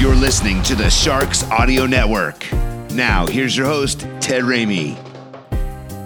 You're 0.00 0.16
listening 0.16 0.62
to 0.62 0.74
the 0.74 0.88
Sharks 0.88 1.44
Audio 1.50 1.84
Network. 1.84 2.50
Now, 2.94 3.26
here's 3.26 3.54
your 3.54 3.66
host, 3.66 4.00
Ted 4.18 4.44
Ramey. 4.44 4.96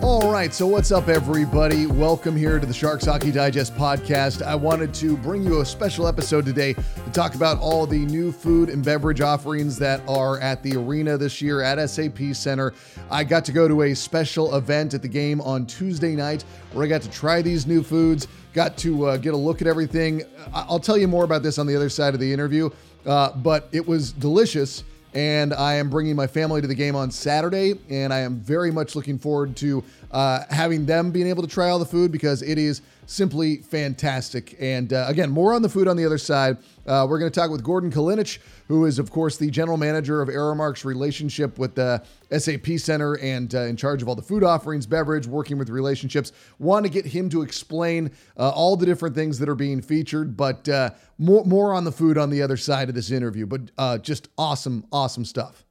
All 0.02 0.32
right, 0.32 0.52
so 0.52 0.66
what's 0.66 0.90
up, 0.90 1.06
everybody? 1.06 1.86
Welcome 1.86 2.36
here 2.36 2.58
to 2.58 2.66
the 2.66 2.74
Sharks 2.74 3.04
Hockey 3.04 3.30
Digest 3.30 3.72
podcast. 3.76 4.42
I 4.42 4.56
wanted 4.56 4.92
to 4.94 5.16
bring 5.18 5.44
you 5.44 5.60
a 5.60 5.64
special 5.64 6.08
episode 6.08 6.44
today 6.44 6.72
to 6.72 7.10
talk 7.12 7.36
about 7.36 7.60
all 7.60 7.86
the 7.86 8.00
new 8.00 8.32
food 8.32 8.68
and 8.68 8.84
beverage 8.84 9.20
offerings 9.20 9.78
that 9.78 10.00
are 10.08 10.40
at 10.40 10.60
the 10.64 10.76
arena 10.76 11.16
this 11.16 11.40
year 11.40 11.62
at 11.62 11.78
SAP 11.88 12.34
Center. 12.34 12.74
I 13.12 13.22
got 13.22 13.44
to 13.44 13.52
go 13.52 13.68
to 13.68 13.82
a 13.82 13.94
special 13.94 14.56
event 14.56 14.94
at 14.94 15.02
the 15.02 15.08
game 15.08 15.40
on 15.40 15.66
Tuesday 15.66 16.16
night 16.16 16.42
where 16.72 16.84
I 16.84 16.88
got 16.88 17.02
to 17.02 17.10
try 17.12 17.42
these 17.42 17.64
new 17.64 17.80
foods, 17.84 18.26
got 18.54 18.76
to 18.78 19.06
uh, 19.06 19.16
get 19.18 19.34
a 19.34 19.36
look 19.36 19.60
at 19.60 19.68
everything. 19.68 20.24
I'll 20.52 20.80
tell 20.80 20.98
you 20.98 21.06
more 21.06 21.22
about 21.22 21.44
this 21.44 21.58
on 21.58 21.68
the 21.68 21.76
other 21.76 21.88
side 21.88 22.12
of 22.12 22.18
the 22.18 22.32
interview. 22.32 22.70
Uh, 23.06 23.32
but 23.36 23.68
it 23.72 23.86
was 23.86 24.12
delicious. 24.12 24.84
And 25.14 25.54
I 25.54 25.74
am 25.74 25.90
bringing 25.90 26.16
my 26.16 26.26
family 26.26 26.60
to 26.60 26.66
the 26.66 26.74
game 26.74 26.96
on 26.96 27.12
Saturday, 27.12 27.74
and 27.88 28.12
I 28.12 28.18
am 28.18 28.36
very 28.36 28.72
much 28.72 28.96
looking 28.96 29.16
forward 29.16 29.54
to 29.58 29.84
uh, 30.10 30.44
having 30.50 30.86
them 30.86 31.10
being 31.10 31.26
able 31.26 31.42
to 31.42 31.48
try 31.48 31.70
all 31.70 31.78
the 31.78 31.84
food 31.84 32.12
because 32.12 32.42
it 32.42 32.58
is 32.58 32.82
simply 33.06 33.58
fantastic. 33.58 34.56
And 34.60 34.92
uh, 34.92 35.04
again, 35.08 35.30
more 35.30 35.52
on 35.54 35.62
the 35.62 35.68
food 35.68 35.88
on 35.88 35.96
the 35.96 36.06
other 36.06 36.18
side. 36.18 36.58
Uh, 36.86 37.06
we're 37.08 37.18
going 37.18 37.30
to 37.30 37.40
talk 37.40 37.50
with 37.50 37.62
Gordon 37.62 37.90
Kalinich, 37.90 38.38
who 38.68 38.84
is, 38.84 38.98
of 38.98 39.10
course, 39.10 39.36
the 39.36 39.50
general 39.50 39.76
manager 39.76 40.20
of 40.20 40.28
Aramark's 40.28 40.84
relationship 40.84 41.58
with 41.58 41.74
the 41.74 42.02
SAP 42.36 42.78
Center 42.78 43.18
and 43.18 43.54
uh, 43.54 43.60
in 43.62 43.76
charge 43.76 44.02
of 44.02 44.08
all 44.08 44.14
the 44.14 44.22
food 44.22 44.42
offerings, 44.42 44.86
beverage, 44.86 45.26
working 45.26 45.58
with 45.58 45.70
relationships. 45.70 46.32
Want 46.58 46.84
to 46.84 46.90
get 46.90 47.06
him 47.06 47.28
to 47.30 47.42
explain 47.42 48.10
uh, 48.38 48.50
all 48.50 48.76
the 48.76 48.86
different 48.86 49.14
things 49.14 49.38
that 49.38 49.48
are 49.48 49.54
being 49.54 49.80
featured, 49.80 50.36
but 50.36 50.68
uh, 50.68 50.90
more 51.18 51.44
more 51.44 51.74
on 51.74 51.84
the 51.84 51.92
food 51.92 52.18
on 52.18 52.30
the 52.30 52.42
other 52.42 52.56
side 52.56 52.88
of 52.88 52.94
this 52.94 53.10
interview. 53.10 53.46
But 53.46 53.70
uh, 53.78 53.98
just 53.98 54.28
awesome, 54.36 54.86
awesome 54.92 55.24
stuff. 55.24 55.64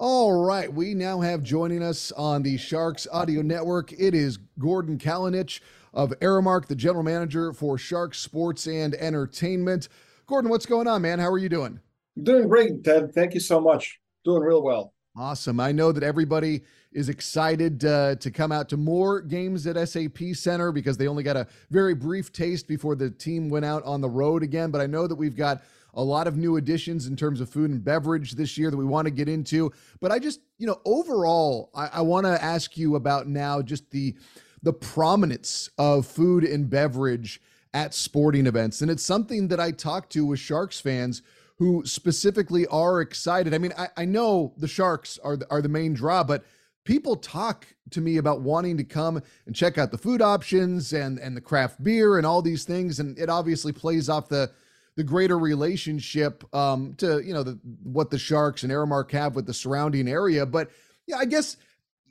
All 0.00 0.44
right, 0.44 0.72
we 0.72 0.94
now 0.94 1.20
have 1.22 1.42
joining 1.42 1.82
us 1.82 2.12
on 2.12 2.44
the 2.44 2.56
Sharks 2.56 3.08
Audio 3.10 3.42
Network. 3.42 3.92
It 3.92 4.14
is 4.14 4.38
Gordon 4.56 4.96
Kalinich 4.96 5.58
of 5.92 6.10
Aramark, 6.20 6.66
the 6.66 6.76
general 6.76 7.02
manager 7.02 7.52
for 7.52 7.76
Sharks 7.78 8.18
Sports 8.18 8.68
and 8.68 8.94
Entertainment. 8.94 9.88
Gordon, 10.28 10.52
what's 10.52 10.66
going 10.66 10.86
on, 10.86 11.02
man? 11.02 11.18
How 11.18 11.28
are 11.28 11.38
you 11.38 11.48
doing? 11.48 11.80
Doing 12.22 12.46
great, 12.46 12.84
Ted. 12.84 13.12
Thank 13.12 13.34
you 13.34 13.40
so 13.40 13.60
much. 13.60 13.98
Doing 14.24 14.42
real 14.42 14.62
well. 14.62 14.94
Awesome. 15.16 15.58
I 15.58 15.72
know 15.72 15.90
that 15.90 16.04
everybody 16.04 16.62
is 16.92 17.08
excited 17.08 17.84
uh, 17.84 18.14
to 18.16 18.30
come 18.30 18.52
out 18.52 18.68
to 18.68 18.76
more 18.76 19.20
games 19.20 19.66
at 19.66 19.88
SAP 19.88 20.18
Center 20.34 20.70
because 20.70 20.96
they 20.96 21.08
only 21.08 21.24
got 21.24 21.36
a 21.36 21.48
very 21.70 21.96
brief 21.96 22.32
taste 22.32 22.68
before 22.68 22.94
the 22.94 23.10
team 23.10 23.48
went 23.48 23.64
out 23.64 23.82
on 23.82 24.00
the 24.00 24.08
road 24.08 24.44
again. 24.44 24.70
But 24.70 24.80
I 24.80 24.86
know 24.86 25.08
that 25.08 25.16
we've 25.16 25.34
got 25.34 25.60
a 25.94 26.02
lot 26.02 26.26
of 26.26 26.36
new 26.36 26.56
additions 26.56 27.06
in 27.06 27.16
terms 27.16 27.40
of 27.40 27.48
food 27.48 27.70
and 27.70 27.84
beverage 27.84 28.32
this 28.32 28.56
year 28.56 28.70
that 28.70 28.76
we 28.76 28.84
want 28.84 29.06
to 29.06 29.10
get 29.10 29.28
into. 29.28 29.72
But 30.00 30.12
I 30.12 30.18
just, 30.18 30.40
you 30.58 30.66
know, 30.66 30.80
overall, 30.84 31.70
I, 31.74 31.88
I 31.94 32.00
want 32.02 32.26
to 32.26 32.42
ask 32.42 32.76
you 32.76 32.96
about 32.96 33.26
now 33.26 33.62
just 33.62 33.90
the 33.90 34.16
the 34.62 34.72
prominence 34.72 35.70
of 35.78 36.04
food 36.04 36.42
and 36.42 36.68
beverage 36.68 37.40
at 37.74 37.94
sporting 37.94 38.46
events. 38.46 38.80
And 38.80 38.90
it's 38.90 39.04
something 39.04 39.48
that 39.48 39.60
I 39.60 39.70
talk 39.70 40.08
to 40.10 40.26
with 40.26 40.40
Sharks 40.40 40.80
fans 40.80 41.22
who 41.58 41.84
specifically 41.84 42.66
are 42.66 43.00
excited. 43.00 43.54
I 43.54 43.58
mean, 43.58 43.72
I, 43.76 43.88
I 43.96 44.04
know 44.04 44.54
the 44.56 44.68
Sharks 44.68 45.18
are 45.22 45.36
the, 45.36 45.46
are 45.50 45.62
the 45.62 45.68
main 45.68 45.94
draw, 45.94 46.24
but 46.24 46.44
people 46.84 47.16
talk 47.16 47.66
to 47.90 48.00
me 48.00 48.16
about 48.16 48.40
wanting 48.40 48.76
to 48.78 48.84
come 48.84 49.20
and 49.46 49.54
check 49.54 49.78
out 49.78 49.90
the 49.90 49.98
food 49.98 50.22
options 50.22 50.92
and 50.92 51.18
and 51.18 51.36
the 51.36 51.40
craft 51.40 51.82
beer 51.82 52.16
and 52.16 52.26
all 52.26 52.42
these 52.42 52.64
things. 52.64 52.98
And 53.00 53.18
it 53.18 53.28
obviously 53.28 53.72
plays 53.72 54.08
off 54.08 54.28
the 54.28 54.50
the 54.98 55.04
greater 55.04 55.38
relationship 55.38 56.42
um, 56.52 56.92
to 56.94 57.22
you 57.24 57.32
know 57.32 57.44
the, 57.44 57.56
what 57.84 58.10
the 58.10 58.18
Sharks 58.18 58.64
and 58.64 58.72
Aramark 58.72 59.12
have 59.12 59.36
with 59.36 59.46
the 59.46 59.54
surrounding 59.54 60.08
area. 60.08 60.44
But 60.44 60.70
yeah, 61.06 61.18
I 61.18 61.24
guess 61.24 61.56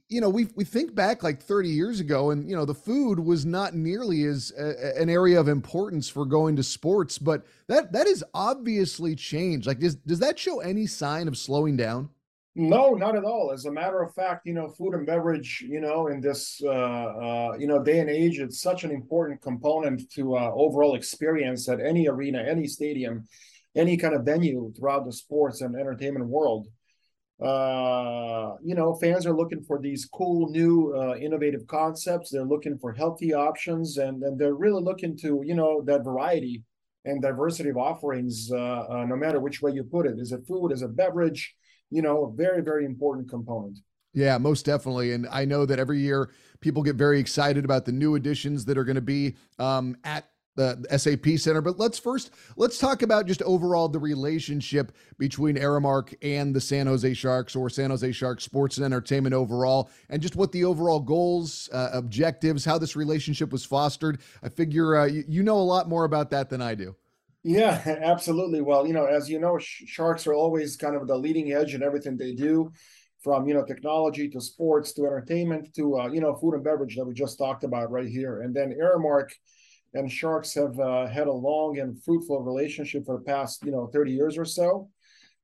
you 0.10 0.22
know, 0.22 0.30
we 0.30 0.48
we 0.56 0.64
think 0.64 0.96
back 0.96 1.22
like 1.22 1.42
30 1.42 1.68
years 1.68 2.00
ago, 2.00 2.32
and 2.32 2.50
you 2.50 2.56
know, 2.56 2.64
the 2.64 2.74
food 2.74 3.20
was 3.20 3.46
not 3.46 3.76
nearly 3.76 4.24
as 4.24 4.54
a, 4.58 5.00
an 5.00 5.10
area 5.10 5.38
of 5.38 5.50
importance 5.50 6.08
for 6.08 6.26
going 6.26 6.56
to 6.56 6.64
sports, 6.64 7.18
but 7.18 7.46
that 7.68 7.92
that 7.92 8.08
is 8.08 8.24
obviously 8.34 9.16
changed. 9.16 9.68
Like, 9.68 9.80
does 9.80 9.96
does 9.96 10.20
that 10.20 10.40
show 10.40 10.62
any 10.62 10.88
sign 10.88 11.28
of 11.28 11.38
slowing 11.38 11.76
down? 11.76 12.10
No, 12.60 12.96
not 12.96 13.16
at 13.16 13.24
all. 13.24 13.52
As 13.52 13.66
a 13.66 13.72
matter 13.72 14.02
of 14.02 14.16
fact, 14.16 14.48
you 14.48 14.54
know, 14.54 14.68
food 14.68 14.96
and 14.96 15.06
beverage, 15.06 15.64
you 15.70 15.80
know, 15.80 16.08
in 16.08 16.20
this 16.20 16.60
uh, 16.66 16.70
uh, 16.70 17.56
you 17.60 17.68
know 17.68 17.84
day 17.84 18.00
and 18.00 18.10
age, 18.10 18.40
it's 18.40 18.60
such 18.60 18.84
an 18.84 18.90
important 18.90 19.44
component 19.44 20.10
to 20.14 20.36
uh, 20.36 20.52
overall 20.56 20.96
experience 20.96 21.70
at 21.70 21.80
any 21.80 22.08
arena, 22.08 22.40
any 22.42 22.66
stadium, 22.66 23.28
any 23.76 23.96
kind 23.96 24.16
of 24.16 24.26
venue 24.26 24.74
throughout 24.76 25.06
the 25.06 25.14
sports 25.14 25.62
and 25.62 25.76
entertainment 25.76 26.26
world. 26.26 26.68
Uh 27.40 28.56
you 28.64 28.74
know 28.74 28.96
fans 28.96 29.28
are 29.28 29.38
looking 29.38 29.62
for 29.62 29.80
these 29.80 30.08
cool 30.12 30.50
new 30.50 30.96
uh, 30.98 31.16
innovative 31.18 31.68
concepts. 31.68 32.32
They're 32.32 32.44
looking 32.44 32.80
for 32.80 32.92
healthy 32.92 33.32
options 33.36 34.00
and 34.00 34.24
and 34.24 34.40
they're 34.40 34.56
really 34.56 34.82
looking 34.82 35.16
to 35.18 35.44
you 35.46 35.54
know 35.54 35.84
that 35.86 36.04
variety 36.04 36.64
and 37.06 37.22
diversity 37.22 37.70
of 37.70 37.78
offerings 37.78 38.52
uh, 38.52 39.06
no 39.08 39.16
matter 39.16 39.40
which 39.40 39.62
way 39.62 39.72
you 39.74 39.84
put 39.84 40.08
it. 40.08 40.18
Is 40.18 40.32
it 40.32 40.48
food? 40.48 40.72
Is 40.72 40.82
it 40.82 40.96
beverage 40.96 41.56
you 41.90 42.02
know 42.02 42.26
a 42.26 42.32
very 42.32 42.62
very 42.62 42.86
important 42.86 43.30
component 43.30 43.80
yeah 44.14 44.38
most 44.38 44.66
definitely 44.66 45.14
and 45.14 45.28
i 45.32 45.46
know 45.46 45.66
that 45.66 45.80
every 45.80 46.00
year 46.00 46.32
people 46.60 46.82
get 46.84 46.96
very 46.96 47.20
excited 47.20 47.66
about 47.66 47.86
the 47.86 47.92
new 47.92 48.16
additions 48.16 48.66
that 48.66 48.78
are 48.78 48.84
going 48.84 48.96
to 48.96 49.02
be 49.02 49.36
um, 49.60 49.96
at 50.04 50.26
the 50.58 50.86
SAP 50.98 51.38
Center. 51.38 51.62
But 51.62 51.80
let's 51.80 51.98
first 51.98 52.32
let's 52.58 52.78
talk 52.78 53.04
about 53.04 53.28
just 53.28 53.42
overall 53.44 53.88
the 53.88 54.00
relationship 54.00 54.92
between 55.18 55.56
Aramark 55.56 56.14
and 56.22 56.54
the 56.54 56.60
San 56.60 56.88
Jose 56.88 57.14
Sharks 57.14 57.56
or 57.56 57.70
San 57.70 57.92
Jose 57.92 58.12
Sharks 58.12 58.44
Sports 58.44 58.78
and 58.78 58.86
Entertainment 58.86 59.34
overall, 59.34 59.90
and 60.10 60.22
just 60.22 60.36
what 60.36 60.52
the 60.52 60.66
overall 60.66 61.00
goals, 61.00 61.70
uh, 61.72 61.92
objectives, 61.94 62.66
how 62.66 62.78
this 62.78 62.96
relationship 62.96 63.52
was 63.52 63.64
fostered. 63.64 64.20
I 64.44 64.50
figure 64.50 64.98
uh, 64.98 65.06
you, 65.06 65.24
you 65.28 65.44
know 65.44 65.58
a 65.58 65.62
lot 65.62 65.88
more 65.88 66.04
about 66.04 66.32
that 66.32 66.50
than 66.50 66.62
I 66.62 66.76
do. 66.76 66.96
Yeah, 67.48 67.82
absolutely. 68.02 68.62
Well, 68.62 68.86
you 68.86 68.94
know, 68.94 69.06
as 69.06 69.30
you 69.30 69.40
know, 69.40 69.58
sh- 69.58 69.84
Sharks 69.88 70.28
are 70.28 70.34
always 70.34 70.76
kind 70.76 70.96
of 70.96 71.08
the 71.08 71.18
leading 71.18 71.54
edge 71.54 71.74
in 71.76 71.82
everything 71.82 72.18
they 72.18 72.34
do 72.34 72.72
from 73.24 73.48
you 73.48 73.54
know 73.54 73.64
technology 73.66 74.30
to 74.30 74.42
sports 74.42 74.92
to 74.94 75.06
entertainment 75.06 75.74
to 75.76 75.98
uh, 76.00 76.08
you 76.08 76.20
know 76.22 76.36
food 76.36 76.54
and 76.56 76.64
beverage 76.64 76.96
that 76.98 77.06
we 77.06 77.14
just 77.14 77.38
talked 77.38 77.64
about 77.64 77.90
right 77.90 78.08
here 78.08 78.42
and 78.42 78.56
then 78.56 78.76
aramark 78.80 79.30
and 79.94 80.12
Sharks 80.12 80.54
have 80.56 80.80
uh, 80.80 81.08
had 81.08 81.28
a 81.28 81.34
long 81.34 81.80
and 81.80 82.04
fruitful 82.04 82.42
relationship 82.44 83.06
for 83.06 83.18
the 83.18 83.24
past, 83.26 83.66
you 83.66 83.72
know, 83.72 83.88
30 83.88 84.12
years 84.14 84.38
or 84.38 84.46
so. 84.46 84.90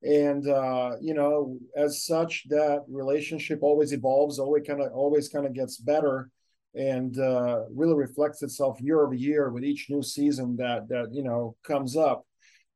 And 0.04 0.48
uh, 0.50 0.94
you 1.02 1.14
know, 1.14 1.58
as 1.78 2.06
such, 2.06 2.46
that 2.50 2.84
relationship 2.90 3.60
always 3.64 3.94
evolves, 3.94 4.40
always 4.40 4.64
kind 4.68 4.82
of 4.82 4.92
always 4.94 5.30
kind 5.30 5.46
of 5.46 5.54
gets 5.54 5.78
better, 5.78 6.30
and 6.76 7.18
uh, 7.20 7.64
really 7.74 7.96
reflects 7.96 8.42
itself 8.42 8.82
year 8.82 9.04
over 9.04 9.14
year 9.14 9.52
with 9.52 9.64
each 9.64 9.88
new 9.90 10.02
season 10.02 10.56
that 10.58 10.88
that 10.90 11.10
you 11.12 11.24
know 11.24 11.56
comes 11.64 11.96
up. 11.96 12.26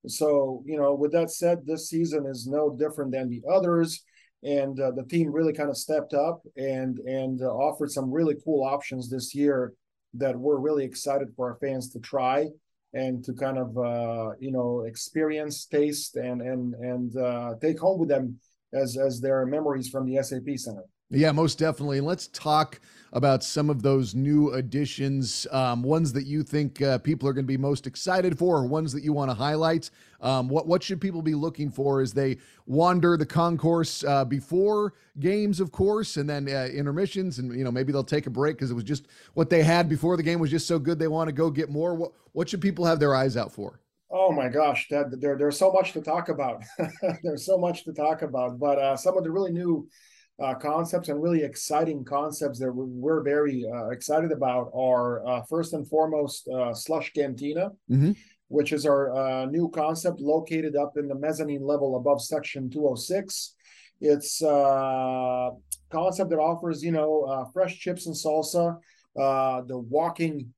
So 0.08 0.64
you 0.66 0.78
know, 0.78 0.94
with 0.94 1.12
that 1.14 1.32
said, 1.32 1.66
this 1.66 1.90
season 1.90 2.26
is 2.26 2.48
no 2.48 2.76
different 2.76 3.12
than 3.12 3.30
the 3.30 3.42
others 3.52 4.04
and 4.44 4.80
uh, 4.80 4.92
the 4.92 5.04
team 5.04 5.32
really 5.32 5.54
kind 5.54 5.70
of 5.70 5.78
stepped 5.78 6.14
up 6.14 6.42
and 6.56 7.00
and 7.00 7.42
uh, 7.42 7.46
offered 7.46 7.92
some 7.92 8.12
really 8.12 8.36
cool 8.46 8.64
options 8.64 9.10
this 9.10 9.34
year 9.34 9.74
that 10.14 10.38
we're 10.38 10.60
really 10.60 10.86
excited 10.86 11.28
for 11.36 11.52
our 11.52 11.58
fans 11.60 11.90
to 11.92 12.00
try 12.00 12.48
and 12.94 13.24
to 13.24 13.34
kind 13.34 13.58
of 13.58 13.78
uh, 13.78 14.32
you 14.40 14.52
know 14.52 14.84
experience, 14.88 15.66
taste, 15.66 16.16
and 16.16 16.42
and 16.42 16.74
and 16.76 17.18
uh, 17.18 17.54
take 17.62 17.80
home 17.80 18.00
with 18.00 18.10
them 18.10 18.40
as 18.74 18.98
as 18.98 19.20
their 19.20 19.46
memories 19.46 19.90
from 19.90 20.06
the 20.06 20.22
SAP 20.22 20.58
Center. 20.58 20.84
Yeah, 21.10 21.32
most 21.32 21.58
definitely. 21.58 22.02
Let's 22.02 22.28
talk 22.28 22.82
about 23.14 23.42
some 23.42 23.70
of 23.70 23.82
those 23.82 24.14
new 24.14 24.52
additions, 24.52 25.48
um, 25.52 25.82
ones 25.82 26.12
that 26.12 26.26
you 26.26 26.44
think 26.44 26.82
uh, 26.82 26.98
people 26.98 27.30
are 27.30 27.34
going 27.34 27.46
to 27.46 27.48
be 27.48 27.56
most 27.58 27.88
excited 27.88 28.38
for, 28.38 28.58
or 28.58 28.66
ones 28.66 28.92
that 28.92 29.04
you 29.04 29.14
want 29.14 29.32
to 29.32 29.36
highlight. 29.36 29.90
Um, 30.20 30.50
what 30.50 30.68
what 30.68 30.84
should 30.84 31.00
people 31.00 31.22
be 31.22 31.34
looking 31.34 31.70
for 31.72 32.02
as 32.02 32.12
they 32.12 32.38
wander 32.66 33.16
the 33.16 33.26
concourse 33.26 34.04
uh, 34.04 34.26
before 34.26 34.96
games, 35.20 35.62
of 35.62 35.72
course, 35.72 36.18
and 36.18 36.30
then 36.30 36.50
uh, 36.50 36.68
intermissions, 36.74 37.40
and 37.40 37.58
you 37.58 37.64
know 37.64 37.72
maybe 37.72 37.94
they'll 37.94 38.04
take 38.04 38.28
a 38.28 38.32
break 38.32 38.58
because 38.58 38.72
it 38.72 38.76
was 38.76 38.84
just 38.84 39.08
what 39.34 39.50
they 39.50 39.64
had 39.64 39.88
before 39.88 40.18
the 40.18 40.24
game 40.24 40.40
was 40.40 40.52
just 40.52 40.68
so 40.68 40.78
good 40.78 41.00
they 41.00 41.08
want 41.08 41.30
to 41.30 41.34
go 41.34 41.50
get 41.50 41.70
more. 41.70 41.96
What 41.96 42.12
what 42.34 42.50
should 42.50 42.62
people 42.62 42.84
have 42.84 43.00
their 43.00 43.16
eyes 43.16 43.38
out 43.38 43.54
for? 43.54 43.80
Oh 44.12 44.32
my 44.34 44.50
gosh, 44.50 44.88
that 44.90 45.22
there, 45.22 45.38
there's 45.38 45.58
so 45.58 45.72
much 45.72 45.94
to 45.94 46.02
talk 46.02 46.28
about. 46.28 46.64
there's 47.24 47.46
so 47.46 47.58
much 47.58 47.86
to 47.86 47.94
talk 47.94 48.24
about, 48.24 48.60
but 48.60 48.78
uh, 48.78 48.98
some 48.98 49.18
of 49.18 49.24
the 49.24 49.32
really 49.32 49.52
new 49.52 49.88
uh, 50.40 50.54
concepts 50.56 51.10
and 51.10 51.22
really 51.22 51.44
exciting 51.44 52.04
concepts 52.04 52.60
that 52.60 52.72
we're 52.72 53.22
very 53.22 53.66
uh, 53.72 53.90
excited 53.90 54.32
about 54.32 54.70
are 54.74 55.26
uh, 55.28 55.42
first 55.44 55.74
and 55.74 55.88
foremost 55.88 56.48
uh, 56.48 56.74
Slush 56.74 57.12
Cantina, 57.14 57.72
mm-hmm. 57.90 58.12
which 58.48 58.72
is 58.72 58.86
our 58.86 59.16
uh, 59.16 59.46
new 59.46 59.70
concept 59.70 60.20
located 60.20 60.76
up 60.76 60.98
in 60.98 61.08
the 61.08 61.16
mezzanine 61.16 61.66
level 61.66 61.98
above 61.98 62.22
Section 62.22 62.70
206. 62.70 63.56
It's 64.00 64.44
a 64.44 64.48
uh, 64.48 65.52
concept 65.90 66.30
that 66.30 66.38
offers, 66.38 66.84
you 66.84 66.92
know, 66.92 67.50
fresh 67.52 67.80
chips 67.80 68.06
and 68.06 68.16
salsa, 68.16 68.78
the 69.16 69.78
walking 69.90 70.54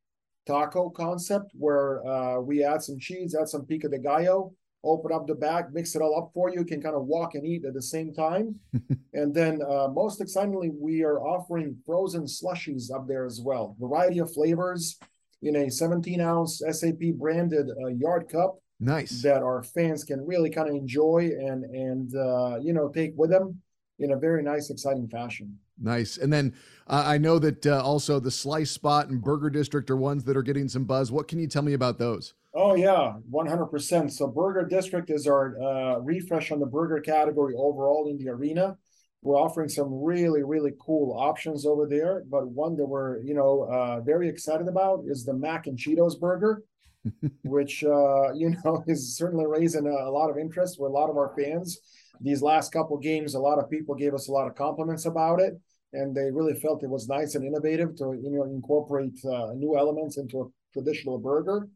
taco 0.45 0.89
concept 0.89 1.51
where 1.53 2.41
we 2.41 2.65
add 2.65 2.81
some 2.81 2.99
cheese, 2.99 3.33
add 3.33 3.47
some 3.47 3.65
pico 3.65 3.87
de 3.87 3.99
gallo, 3.99 4.53
open 4.83 5.11
up 5.11 5.27
the 5.27 5.35
bag, 5.35 5.65
mix 5.73 5.95
it 5.95 6.01
all 6.01 6.17
up 6.17 6.31
for 6.33 6.49
you. 6.49 6.59
you 6.59 6.65
can 6.65 6.81
kind 6.81 6.95
of 6.95 7.05
walk 7.05 7.35
and 7.35 7.45
eat 7.45 7.65
at 7.65 7.73
the 7.73 7.81
same 7.81 8.13
time. 8.13 8.55
and 9.13 9.33
then, 9.33 9.61
uh, 9.61 9.87
most 9.87 10.21
excitingly, 10.21 10.69
we 10.69 11.03
are 11.03 11.19
offering 11.19 11.75
frozen 11.85 12.23
slushies 12.23 12.93
up 12.93 13.07
there 13.07 13.25
as 13.25 13.41
well. 13.41 13.75
Variety 13.79 14.19
of 14.19 14.33
flavors 14.33 14.97
in 15.41 15.55
a 15.55 15.69
17 15.69 16.21
ounce 16.21 16.61
SAP 16.69 17.15
branded 17.15 17.69
uh, 17.83 17.87
yard 17.87 18.29
cup. 18.29 18.59
Nice. 18.79 19.21
That 19.21 19.43
our 19.43 19.61
fans 19.63 20.05
can 20.05 20.25
really 20.25 20.49
kind 20.49 20.69
of 20.69 20.75
enjoy 20.75 21.31
and 21.37 21.65
and 21.65 22.15
uh, 22.15 22.59
you 22.61 22.71
know 22.71 22.87
take 22.87 23.11
with 23.17 23.29
them 23.29 23.61
in 23.99 24.13
a 24.13 24.17
very 24.17 24.41
nice, 24.41 24.69
exciting 24.69 25.07
fashion. 25.07 25.59
Nice. 25.81 26.17
And 26.17 26.31
then 26.31 26.53
uh, 26.87 27.03
I 27.05 27.17
know 27.17 27.39
that 27.39 27.65
uh, 27.65 27.81
also 27.83 28.19
the 28.19 28.31
Slice 28.31 28.71
Spot 28.71 29.09
and 29.09 29.21
Burger 29.21 29.49
District 29.49 29.89
are 29.89 29.97
ones 29.97 30.23
that 30.25 30.37
are 30.37 30.41
getting 30.41 30.67
some 30.67 30.85
buzz. 30.85 31.11
What 31.11 31.27
can 31.27 31.39
you 31.39 31.47
tell 31.47 31.61
me 31.61 31.73
about 31.73 31.97
those? 31.97 32.33
Oh 32.53 32.75
yeah, 32.75 33.13
one 33.29 33.45
hundred 33.45 33.67
percent. 33.67 34.11
So 34.11 34.27
Burger 34.27 34.65
District 34.65 35.09
is 35.11 35.27
our 35.27 35.59
uh, 35.61 35.99
refresh 35.99 36.51
on 36.51 36.59
the 36.59 36.65
burger 36.65 36.99
category 36.99 37.53
overall 37.55 38.07
in 38.09 38.17
the 38.17 38.29
arena. 38.29 38.75
We're 39.21 39.35
offering 39.37 39.69
some 39.69 40.01
really 40.03 40.43
really 40.43 40.71
cool 40.79 41.15
options 41.15 41.65
over 41.65 41.85
there, 41.85 42.23
but 42.27 42.47
one 42.47 42.75
that 42.77 42.85
we're 42.85 43.21
you 43.21 43.35
know 43.35 43.67
uh, 43.71 44.01
very 44.01 44.27
excited 44.27 44.67
about 44.67 45.03
is 45.05 45.25
the 45.25 45.33
Mac 45.33 45.67
and 45.67 45.77
Cheetos 45.77 46.19
burger, 46.19 46.63
which 47.43 47.83
uh, 47.83 48.33
you 48.33 48.55
know 48.63 48.83
is 48.87 49.15
certainly 49.15 49.45
raising 49.45 49.85
a, 49.85 49.91
a, 49.91 50.11
lot 50.11 50.31
of 50.31 50.37
interest 50.37 50.79
with 50.79 50.89
a 50.89 50.93
lot 50.93 51.11
of 51.11 51.17
our 51.17 51.33
fans. 51.37 51.77
These 52.19 52.41
last 52.41 52.71
couple 52.71 52.97
games, 52.97 53.35
a 53.35 53.39
lot 53.39 53.59
of 53.59 53.69
people 53.69 53.93
gave 53.93 54.15
us 54.15 54.27
a 54.27 54.31
lot 54.31 54.47
of 54.47 54.55
compliments 54.55 55.05
about 55.05 55.39
it, 55.39 55.53
and 55.93 56.15
they 56.15 56.31
really 56.31 56.59
felt 56.59 56.83
it 56.83 56.89
was 56.89 57.07
nice 57.07 57.35
and 57.35 57.45
innovative 57.45 57.95
to 57.97 58.17
you 58.19 58.31
know 58.31 58.45
incorporate 58.45 59.23
uh, 59.23 59.53
new 59.53 59.77
elements 59.77 60.17
into 60.17 60.41
a 60.41 60.45
traditional 60.73 61.19
burger. 61.19 61.67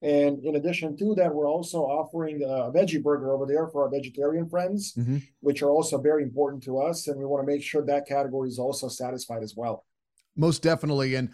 And 0.00 0.44
in 0.44 0.56
addition 0.56 0.96
to 0.98 1.14
that, 1.16 1.34
we're 1.34 1.48
also 1.48 1.78
offering 1.78 2.42
a 2.42 2.70
veggie 2.70 3.02
burger 3.02 3.32
over 3.32 3.46
there 3.46 3.66
for 3.66 3.82
our 3.82 3.90
vegetarian 3.90 4.48
friends, 4.48 4.94
mm-hmm. 4.96 5.18
which 5.40 5.62
are 5.62 5.70
also 5.70 5.98
very 5.98 6.22
important 6.22 6.62
to 6.64 6.78
us. 6.78 7.08
And 7.08 7.18
we 7.18 7.24
want 7.24 7.44
to 7.44 7.52
make 7.52 7.62
sure 7.62 7.84
that 7.84 8.06
category 8.06 8.48
is 8.48 8.58
also 8.58 8.88
satisfied 8.88 9.42
as 9.42 9.54
well. 9.56 9.84
Most 10.36 10.62
definitely. 10.62 11.16
And 11.16 11.30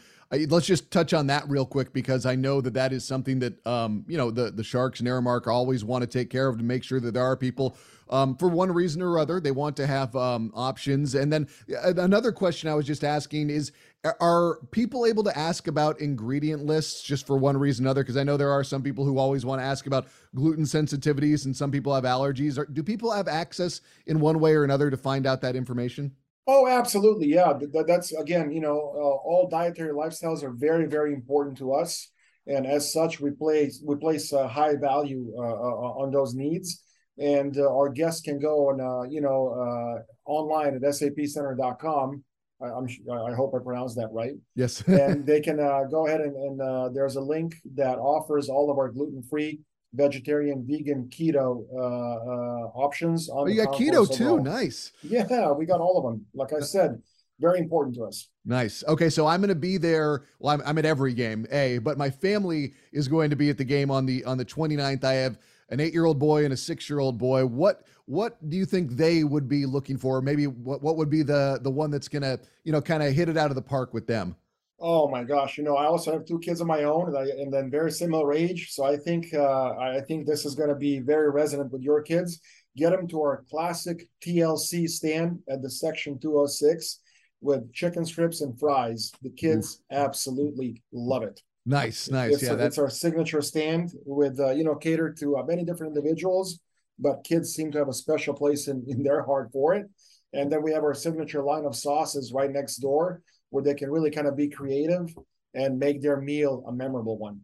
let's 0.49 0.67
just 0.67 0.91
touch 0.91 1.13
on 1.13 1.27
that 1.27 1.47
real 1.47 1.67
quick 1.67 1.93
because 1.93 2.25
I 2.25 2.37
know 2.37 2.63
that 2.63 2.73
that 2.73 2.91
is 2.91 3.07
something 3.07 3.39
that, 3.41 3.65
um, 3.67 4.05
you 4.09 4.17
know, 4.17 4.31
the, 4.31 4.51
the 4.51 4.65
Sharks 4.65 5.01
and 5.01 5.09
Aramark 5.09 5.47
always 5.47 5.85
want 5.85 6.01
to 6.01 6.07
take 6.07 6.31
care 6.31 6.49
of 6.49 6.57
to 6.57 6.65
make 6.65 6.83
sure 6.83 7.01
that 7.01 7.13
there 7.13 7.23
are 7.23 7.37
people 7.37 7.77
um, 8.09 8.35
for 8.37 8.49
one 8.49 8.73
reason 8.73 9.03
or 9.03 9.19
other. 9.19 9.41
They 9.41 9.51
want 9.51 9.77
to 9.77 9.87
have 9.87 10.17
um, 10.17 10.51
options. 10.55 11.15
And 11.15 11.31
then 11.31 11.49
uh, 11.71 11.95
another 11.97 12.33
question 12.33 12.71
I 12.71 12.75
was 12.75 12.87
just 12.87 13.05
asking 13.05 13.51
is 13.51 13.73
are 14.21 14.59
people 14.71 15.07
able 15.07 15.25
to 15.25 15.39
ask 15.39 15.67
about 15.67 16.01
ingredient 16.01 16.65
lists 16.65 17.03
just 17.03 17.27
for 17.27 17.37
one 17.37 17.57
reason 17.57 17.85
or 17.85 17.89
another? 17.89 18.03
Because 18.03 18.17
I 18.17 18.23
know 18.23 18.37
there 18.37 18.51
are 18.51 18.65
some 18.65 18.83
people 18.83 19.05
who 19.05 19.19
always 19.19 19.47
want 19.47 19.61
to 19.61 19.65
ask 19.65 19.87
about 19.87 20.07
gluten 20.35 20.65
sensitivities 20.65 21.47
and 21.47 21.57
some 21.57 21.71
people 21.71 21.95
have 21.95 22.05
allergies. 22.05 22.63
do 22.73 22.83
people 22.83 23.11
have 23.11 23.29
access 23.29 23.81
in 24.07 24.21
one 24.21 24.41
way 24.41 24.55
or 24.55 24.65
another 24.65 24.91
to 24.91 24.97
find 24.97 25.27
out 25.27 25.41
that 25.41 25.57
information? 25.57 26.13
Oh, 26.47 26.69
absolutely. 26.69 27.29
Yeah. 27.29 27.55
That's 27.87 28.13
again, 28.13 28.51
you 28.51 28.61
know, 28.61 28.77
uh, 28.77 29.29
all 29.29 29.49
dietary 29.51 29.95
lifestyles 29.95 30.43
are 30.43 30.53
very, 30.53 30.87
very 30.87 31.15
important 31.15 31.57
to 31.59 31.73
us. 31.73 32.11
And 32.47 32.67
as 32.67 32.93
such, 32.93 33.21
we 33.21 33.31
place 33.31 33.83
we 33.83 33.97
place 33.97 34.33
a 34.33 34.47
high 34.47 34.77
value 34.77 35.33
uh, 35.39 35.41
uh 35.41 36.03
on 36.03 36.11
those 36.11 36.35
needs 36.35 36.83
and 37.19 37.57
uh, 37.59 37.73
our 37.73 37.89
guests 37.89 38.21
can 38.21 38.39
go 38.39 38.71
and 38.71 38.81
uh, 38.81 39.03
you 39.03 39.21
know 39.21 39.49
uh, 39.49 40.31
online 40.31 40.75
at 40.75 40.83
sapcenter.com 40.83 42.25
I, 42.65 42.77
I'm 42.77 42.87
I 43.11 43.35
hope 43.35 43.55
I 43.55 43.63
pronounced 43.63 43.97
that 43.97 44.09
right. 44.13 44.35
Yes. 44.55 44.81
and 44.87 45.27
they 45.27 45.41
can 45.41 45.61
uh, 45.61 45.85
go 45.91 46.07
ahead 46.07 46.21
and, 46.21 46.37
and 46.37 46.61
uh, 46.61 46.89
there's 46.89 47.17
a 47.17 47.21
link 47.21 47.57
that 47.75 47.99
offers 47.99 48.49
all 48.49 48.71
of 48.71 48.79
our 48.79 48.89
gluten-free, 48.89 49.61
vegetarian, 49.93 50.65
vegan, 50.67 51.09
keto 51.09 51.65
uh, 51.75 52.69
options. 52.75 53.29
On 53.29 53.41
oh, 53.41 53.47
you 53.47 53.63
got 53.63 53.75
keto 53.75 54.11
too. 54.11 54.41
Nice. 54.41 54.93
Yeah, 55.03 55.53
we 55.53 55.67
got 55.67 55.81
all 55.81 55.99
of 55.99 56.05
them. 56.05 56.27
Like 56.35 56.53
I 56.53 56.61
said, 56.61 57.01
very 57.41 57.59
important 57.59 57.97
to 57.97 58.05
us. 58.05 58.29
Nice. 58.45 58.85
Okay, 58.87 59.11
so 59.11 59.27
I'm 59.27 59.41
going 59.41 59.49
to 59.49 59.55
be 59.55 59.77
there. 59.77 60.25
Well, 60.39 60.55
I'm, 60.55 60.63
I'm 60.65 60.79
at 60.79 60.85
every 60.85 61.15
game, 61.15 61.47
a, 61.51 61.79
but 61.79 61.99
my 61.99 62.11
family 62.11 62.75
is 62.93 63.09
going 63.09 63.31
to 63.31 63.37
be 63.37 63.51
at 63.51 63.59
the 63.59 63.65
game 63.65 63.91
on 63.91 64.07
the 64.07 64.25
on 64.25 64.39
the 64.39 64.45
29th. 64.45 65.05
I 65.05 65.15
have 65.15 65.39
an 65.71 65.81
eight 65.81 65.93
year 65.93 66.05
old 66.05 66.19
boy 66.19 66.45
and 66.45 66.53
a 66.53 66.57
six 66.57 66.89
year 66.89 66.99
old 66.99 67.19
boy. 67.19 67.45
What 67.47 67.85
what 68.07 68.49
do 68.49 68.57
you 68.57 68.67
think 68.67 68.93
they 68.93 69.25
would 69.25 69.49
be 69.49 69.67
looking 69.67 69.97
for? 69.97 70.21
Maybe 70.21 70.47
what 70.47 70.83
what 70.83 70.97
would 70.97 71.11
be 71.11 71.23
the 71.23 71.59
the 71.63 71.71
one 71.71 71.91
that's 71.91 72.09
gonna 72.09 72.39
you 72.65 72.73
know 72.73 72.81
kind 72.81 73.03
of 73.03 73.13
hit 73.13 73.29
it 73.29 73.37
out 73.37 73.51
of 73.51 73.57
the 73.57 73.63
park 73.63 73.95
with 73.95 74.07
them? 74.07 74.37
Oh 74.81 75.09
my 75.09 75.23
gosh! 75.23 75.57
You 75.57 75.65
know, 75.65 75.77
I 75.77 75.87
also 75.87 76.13
have 76.13 76.25
two 76.25 76.39
kids 76.41 76.61
of 76.61 76.67
my 76.67 76.83
own, 76.83 77.09
and, 77.09 77.17
I, 77.17 77.23
and 77.23 77.53
then 77.53 77.71
very 77.71 77.93
similar 77.93 78.33
age. 78.35 78.73
So 78.73 78.85
I 78.85 78.97
think 78.97 79.33
uh, 79.33 79.77
I 79.79 80.01
think 80.07 80.27
this 80.27 80.45
is 80.45 80.55
going 80.55 80.69
to 80.69 80.75
be 80.75 80.99
very 80.99 81.31
resonant 81.31 81.73
with 81.73 81.83
your 81.83 82.03
kids. 82.03 82.41
Get 82.77 82.91
them 82.91 83.07
to 83.09 83.21
our 83.21 83.45
classic 83.49 84.09
TLC 84.21 84.89
stand 84.89 85.39
at 85.49 85.63
the 85.63 85.71
section 85.71 86.19
206 86.19 87.01
with 87.41 87.73
chicken 87.73 88.05
strips 88.05 88.41
and 88.41 88.59
fries. 88.59 89.13
The 89.23 89.31
kids 89.31 89.83
absolutely 89.93 90.83
love 90.93 91.23
it. 91.23 91.41
Nice, 91.67 92.11
nice. 92.11 92.35
It's, 92.35 92.43
yeah, 92.43 92.55
that's 92.55 92.79
our 92.79 92.91
signature 92.91 93.41
stand 93.41 93.93
with 94.05 94.39
uh, 94.39 94.51
you 94.51 94.65
know 94.65 94.75
catered 94.75 95.17
to 95.19 95.39
uh, 95.39 95.43
many 95.45 95.65
different 95.65 95.97
individuals, 95.97 96.61
but 96.99 97.25
kids 97.25 97.55
seem 97.55 97.73
to 97.73 97.79
have 97.79 97.89
a 97.89 97.93
special 97.93 98.35
place 98.35 98.69
in 98.69 98.85
in 98.87 99.03
their 99.03 99.23
heart 99.23 99.51
for 99.53 99.75
it. 99.75 99.87
And 100.35 100.51
then 100.51 100.63
we 100.63 100.73
have 100.73 100.83
our 100.83 100.95
signature 100.95 101.43
line 101.43 101.65
of 101.65 101.77
sauces 101.77 102.33
right 102.33 102.51
next 102.51 102.77
door, 102.77 103.23
where 103.51 103.63
they 103.63 103.75
can 103.75 103.91
really 103.91 104.11
kind 104.11 104.27
of 104.27 104.37
be 104.37 104.49
creative 104.49 105.15
and 105.55 105.79
make 105.79 106.03
their 106.03 106.21
meal 106.21 106.65
a 106.67 106.73
memorable 106.73 107.17
one. 107.17 107.41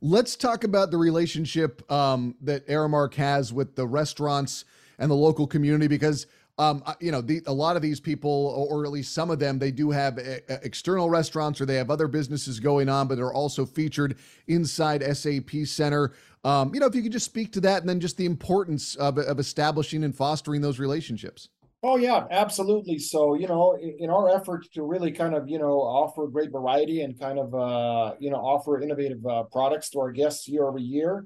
Let's 0.00 0.36
talk 0.36 0.64
about 0.64 0.90
the 0.90 0.96
relationship 0.96 1.90
um, 1.90 2.34
that 2.42 2.66
Aramark 2.68 3.14
has 3.14 3.52
with 3.52 3.74
the 3.74 3.86
restaurants 3.86 4.64
and 4.98 5.10
the 5.10 5.14
local 5.14 5.46
community 5.46 5.86
because 5.86 6.26
um, 6.58 6.82
you 7.00 7.12
know, 7.12 7.20
the, 7.20 7.40
a 7.46 7.52
lot 7.52 7.76
of 7.76 7.82
these 7.82 8.00
people, 8.00 8.66
or 8.70 8.84
at 8.84 8.90
least 8.90 9.14
some 9.14 9.30
of 9.30 9.38
them, 9.38 9.58
they 9.58 9.70
do 9.70 9.90
have 9.90 10.18
a, 10.18 10.40
a 10.48 10.64
external 10.64 11.08
restaurants 11.08 11.60
or 11.60 11.66
they 11.66 11.76
have 11.76 11.90
other 11.90 12.08
businesses 12.08 12.58
going 12.58 12.88
on, 12.88 13.06
but 13.06 13.14
they're 13.14 13.32
also 13.32 13.64
featured 13.64 14.18
inside 14.48 15.02
SAP 15.16 15.50
Center. 15.64 16.12
Um, 16.44 16.74
you 16.74 16.80
know, 16.80 16.86
if 16.86 16.94
you 16.94 17.02
could 17.02 17.12
just 17.12 17.26
speak 17.26 17.52
to 17.52 17.60
that 17.60 17.80
and 17.80 17.88
then 17.88 18.00
just 18.00 18.16
the 18.16 18.26
importance 18.26 18.96
of, 18.96 19.18
of 19.18 19.38
establishing 19.38 20.02
and 20.02 20.14
fostering 20.14 20.60
those 20.60 20.80
relationships. 20.80 21.48
Oh 21.80 21.96
yeah, 21.96 22.24
absolutely. 22.32 22.98
So 22.98 23.34
you 23.34 23.46
know, 23.46 23.78
in, 23.78 24.10
our 24.10 24.28
effort 24.34 24.66
to 24.74 24.82
really 24.82 25.12
kind 25.12 25.32
of 25.32 25.48
you 25.48 25.60
know 25.60 25.78
offer 25.80 26.26
great 26.26 26.50
variety 26.50 27.02
and 27.02 27.18
kind 27.18 27.38
of 27.38 27.54
uh, 27.54 28.14
you 28.18 28.30
know 28.30 28.38
offer 28.38 28.80
innovative 28.80 29.24
uh, 29.24 29.44
products 29.44 29.90
to 29.90 30.00
our 30.00 30.10
guests 30.10 30.48
year 30.48 30.66
over 30.66 30.78
year, 30.78 31.24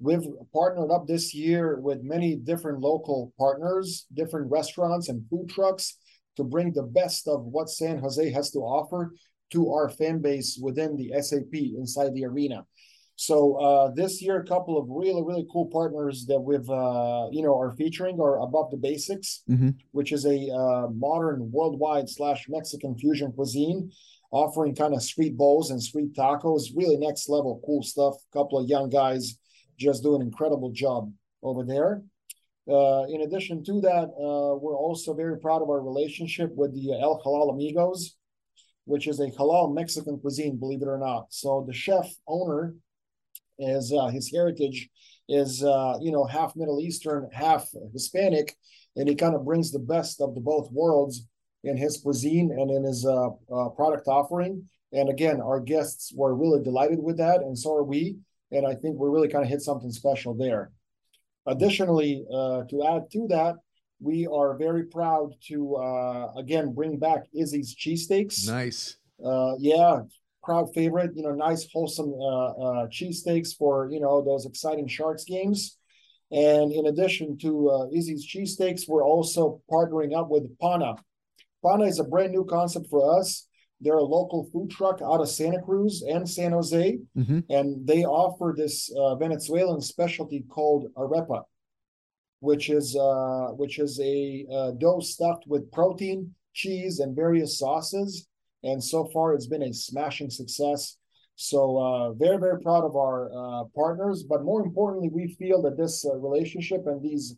We've 0.00 0.22
partnered 0.52 0.90
up 0.90 1.06
this 1.06 1.34
year 1.34 1.80
with 1.80 2.02
many 2.02 2.36
different 2.36 2.80
local 2.80 3.32
partners, 3.36 4.06
different 4.14 4.50
restaurants 4.50 5.08
and 5.08 5.28
food 5.28 5.48
trucks 5.48 5.96
to 6.36 6.44
bring 6.44 6.72
the 6.72 6.84
best 6.84 7.26
of 7.26 7.44
what 7.44 7.68
San 7.68 7.98
Jose 7.98 8.30
has 8.30 8.50
to 8.52 8.60
offer 8.60 9.12
to 9.50 9.72
our 9.72 9.88
fan 9.88 10.20
base 10.20 10.58
within 10.62 10.96
the 10.96 11.10
SAP 11.20 11.52
inside 11.52 12.14
the 12.14 12.24
arena. 12.24 12.64
So 13.16 13.56
uh, 13.56 13.90
this 13.94 14.22
year, 14.22 14.38
a 14.38 14.46
couple 14.46 14.78
of 14.78 14.86
really 14.88 15.24
really 15.24 15.44
cool 15.52 15.66
partners 15.66 16.24
that 16.28 16.38
we've 16.38 16.70
uh, 16.70 17.26
you 17.32 17.42
know 17.42 17.58
are 17.58 17.72
featuring 17.72 18.20
are 18.20 18.40
Above 18.40 18.70
the 18.70 18.76
Basics, 18.76 19.42
mm-hmm. 19.50 19.70
which 19.90 20.12
is 20.12 20.24
a 20.24 20.48
uh, 20.54 20.86
modern 20.94 21.50
worldwide 21.50 22.08
slash 22.08 22.46
Mexican 22.48 22.96
fusion 22.96 23.32
cuisine, 23.32 23.90
offering 24.30 24.76
kind 24.76 24.94
of 24.94 25.02
street 25.02 25.36
bowls 25.36 25.72
and 25.72 25.82
street 25.82 26.14
tacos. 26.14 26.66
Really 26.76 26.96
next 26.96 27.28
level 27.28 27.60
cool 27.66 27.82
stuff. 27.82 28.14
A 28.14 28.38
couple 28.38 28.60
of 28.60 28.68
young 28.68 28.88
guys 28.88 29.36
just 29.78 30.02
do 30.02 30.16
an 30.16 30.22
incredible 30.22 30.70
job 30.70 31.12
over 31.42 31.64
there. 31.64 32.02
Uh, 32.68 33.04
in 33.08 33.22
addition 33.22 33.64
to 33.64 33.80
that, 33.80 34.04
uh, 34.04 34.54
we're 34.56 34.76
also 34.76 35.14
very 35.14 35.38
proud 35.38 35.62
of 35.62 35.70
our 35.70 35.80
relationship 35.80 36.54
with 36.54 36.74
the 36.74 36.92
El 37.00 37.22
Halal 37.24 37.54
Amigos, 37.54 38.16
which 38.84 39.06
is 39.06 39.20
a 39.20 39.30
halal 39.30 39.74
Mexican 39.74 40.18
cuisine, 40.18 40.58
believe 40.58 40.82
it 40.82 40.88
or 40.88 40.98
not. 40.98 41.26
So 41.30 41.64
the 41.66 41.72
chef 41.72 42.10
owner 42.26 42.74
is 43.58 43.92
uh, 43.92 44.08
his 44.08 44.30
heritage 44.30 44.88
is 45.28 45.62
uh, 45.62 45.98
you 46.00 46.12
know 46.12 46.24
half 46.24 46.56
Middle 46.56 46.80
Eastern, 46.80 47.28
half 47.32 47.68
Hispanic, 47.92 48.54
and 48.96 49.08
he 49.08 49.14
kind 49.14 49.34
of 49.34 49.44
brings 49.44 49.70
the 49.70 49.78
best 49.78 50.20
of 50.20 50.34
the 50.34 50.40
both 50.40 50.70
worlds 50.70 51.26
in 51.64 51.76
his 51.76 51.98
cuisine 51.98 52.50
and 52.50 52.70
in 52.70 52.84
his 52.84 53.06
uh, 53.06 53.28
uh, 53.52 53.68
product 53.70 54.08
offering. 54.08 54.68
And 54.92 55.08
again, 55.08 55.40
our 55.40 55.60
guests 55.60 56.12
were 56.14 56.34
really 56.34 56.62
delighted 56.62 57.02
with 57.02 57.18
that, 57.18 57.40
and 57.40 57.58
so 57.58 57.74
are 57.74 57.84
we. 57.84 58.16
And 58.50 58.66
I 58.66 58.74
think 58.74 58.96
we're 58.96 59.10
really 59.10 59.28
kind 59.28 59.44
of 59.44 59.50
hit 59.50 59.62
something 59.62 59.90
special 59.90 60.34
there. 60.34 60.70
Additionally, 61.46 62.24
uh, 62.32 62.64
to 62.70 62.84
add 62.84 63.10
to 63.12 63.26
that, 63.28 63.56
we 64.00 64.26
are 64.26 64.56
very 64.56 64.84
proud 64.84 65.34
to 65.48 65.76
uh, 65.76 66.32
again 66.36 66.72
bring 66.72 66.98
back 66.98 67.24
Izzy's 67.34 67.74
cheesesteaks. 67.74 68.46
Nice. 68.46 68.96
Uh, 69.24 69.54
yeah, 69.58 70.00
crowd 70.42 70.72
favorite. 70.74 71.12
You 71.14 71.22
know, 71.22 71.32
nice 71.32 71.66
wholesome 71.72 72.12
uh, 72.12 72.48
uh, 72.48 72.86
cheesesteaks 72.88 73.56
for 73.56 73.90
you 73.90 74.00
know 74.00 74.22
those 74.22 74.46
exciting 74.46 74.86
Sharks 74.86 75.24
games. 75.24 75.76
And 76.30 76.72
in 76.72 76.86
addition 76.86 77.38
to 77.38 77.70
uh, 77.70 77.86
Izzy's 77.92 78.26
cheesesteaks, 78.26 78.82
we're 78.86 79.04
also 79.04 79.62
partnering 79.70 80.16
up 80.16 80.28
with 80.28 80.58
Pana. 80.58 80.94
Pana 81.64 81.84
is 81.84 81.98
a 81.98 82.04
brand 82.04 82.32
new 82.32 82.44
concept 82.44 82.86
for 82.90 83.18
us. 83.18 83.47
They're 83.80 83.94
a 83.94 84.02
local 84.02 84.48
food 84.52 84.70
truck 84.70 85.00
out 85.02 85.20
of 85.20 85.28
Santa 85.28 85.62
Cruz 85.62 86.02
and 86.02 86.28
San 86.28 86.52
Jose, 86.52 86.98
mm-hmm. 87.16 87.40
and 87.48 87.86
they 87.86 88.04
offer 88.04 88.54
this 88.56 88.92
uh, 88.96 89.14
Venezuelan 89.14 89.80
specialty 89.80 90.44
called 90.48 90.92
arepa, 90.96 91.44
which 92.40 92.70
is 92.70 92.96
uh, 92.96 93.48
which 93.52 93.78
is 93.78 94.00
a 94.00 94.46
uh, 94.52 94.70
dough 94.72 94.98
stuffed 95.00 95.44
with 95.46 95.70
protein, 95.70 96.34
cheese, 96.54 96.98
and 96.98 97.14
various 97.14 97.58
sauces. 97.58 98.26
And 98.64 98.82
so 98.82 99.04
far, 99.12 99.34
it's 99.34 99.46
been 99.46 99.62
a 99.62 99.72
smashing 99.72 100.30
success. 100.30 100.96
So 101.36 101.78
uh, 101.78 102.12
very 102.14 102.38
very 102.38 102.60
proud 102.60 102.84
of 102.84 102.96
our 102.96 103.30
uh, 103.32 103.64
partners, 103.76 104.24
but 104.24 104.42
more 104.42 104.60
importantly, 104.60 105.08
we 105.08 105.36
feel 105.38 105.62
that 105.62 105.76
this 105.76 106.04
uh, 106.04 106.16
relationship 106.16 106.82
and 106.86 107.00
these 107.00 107.36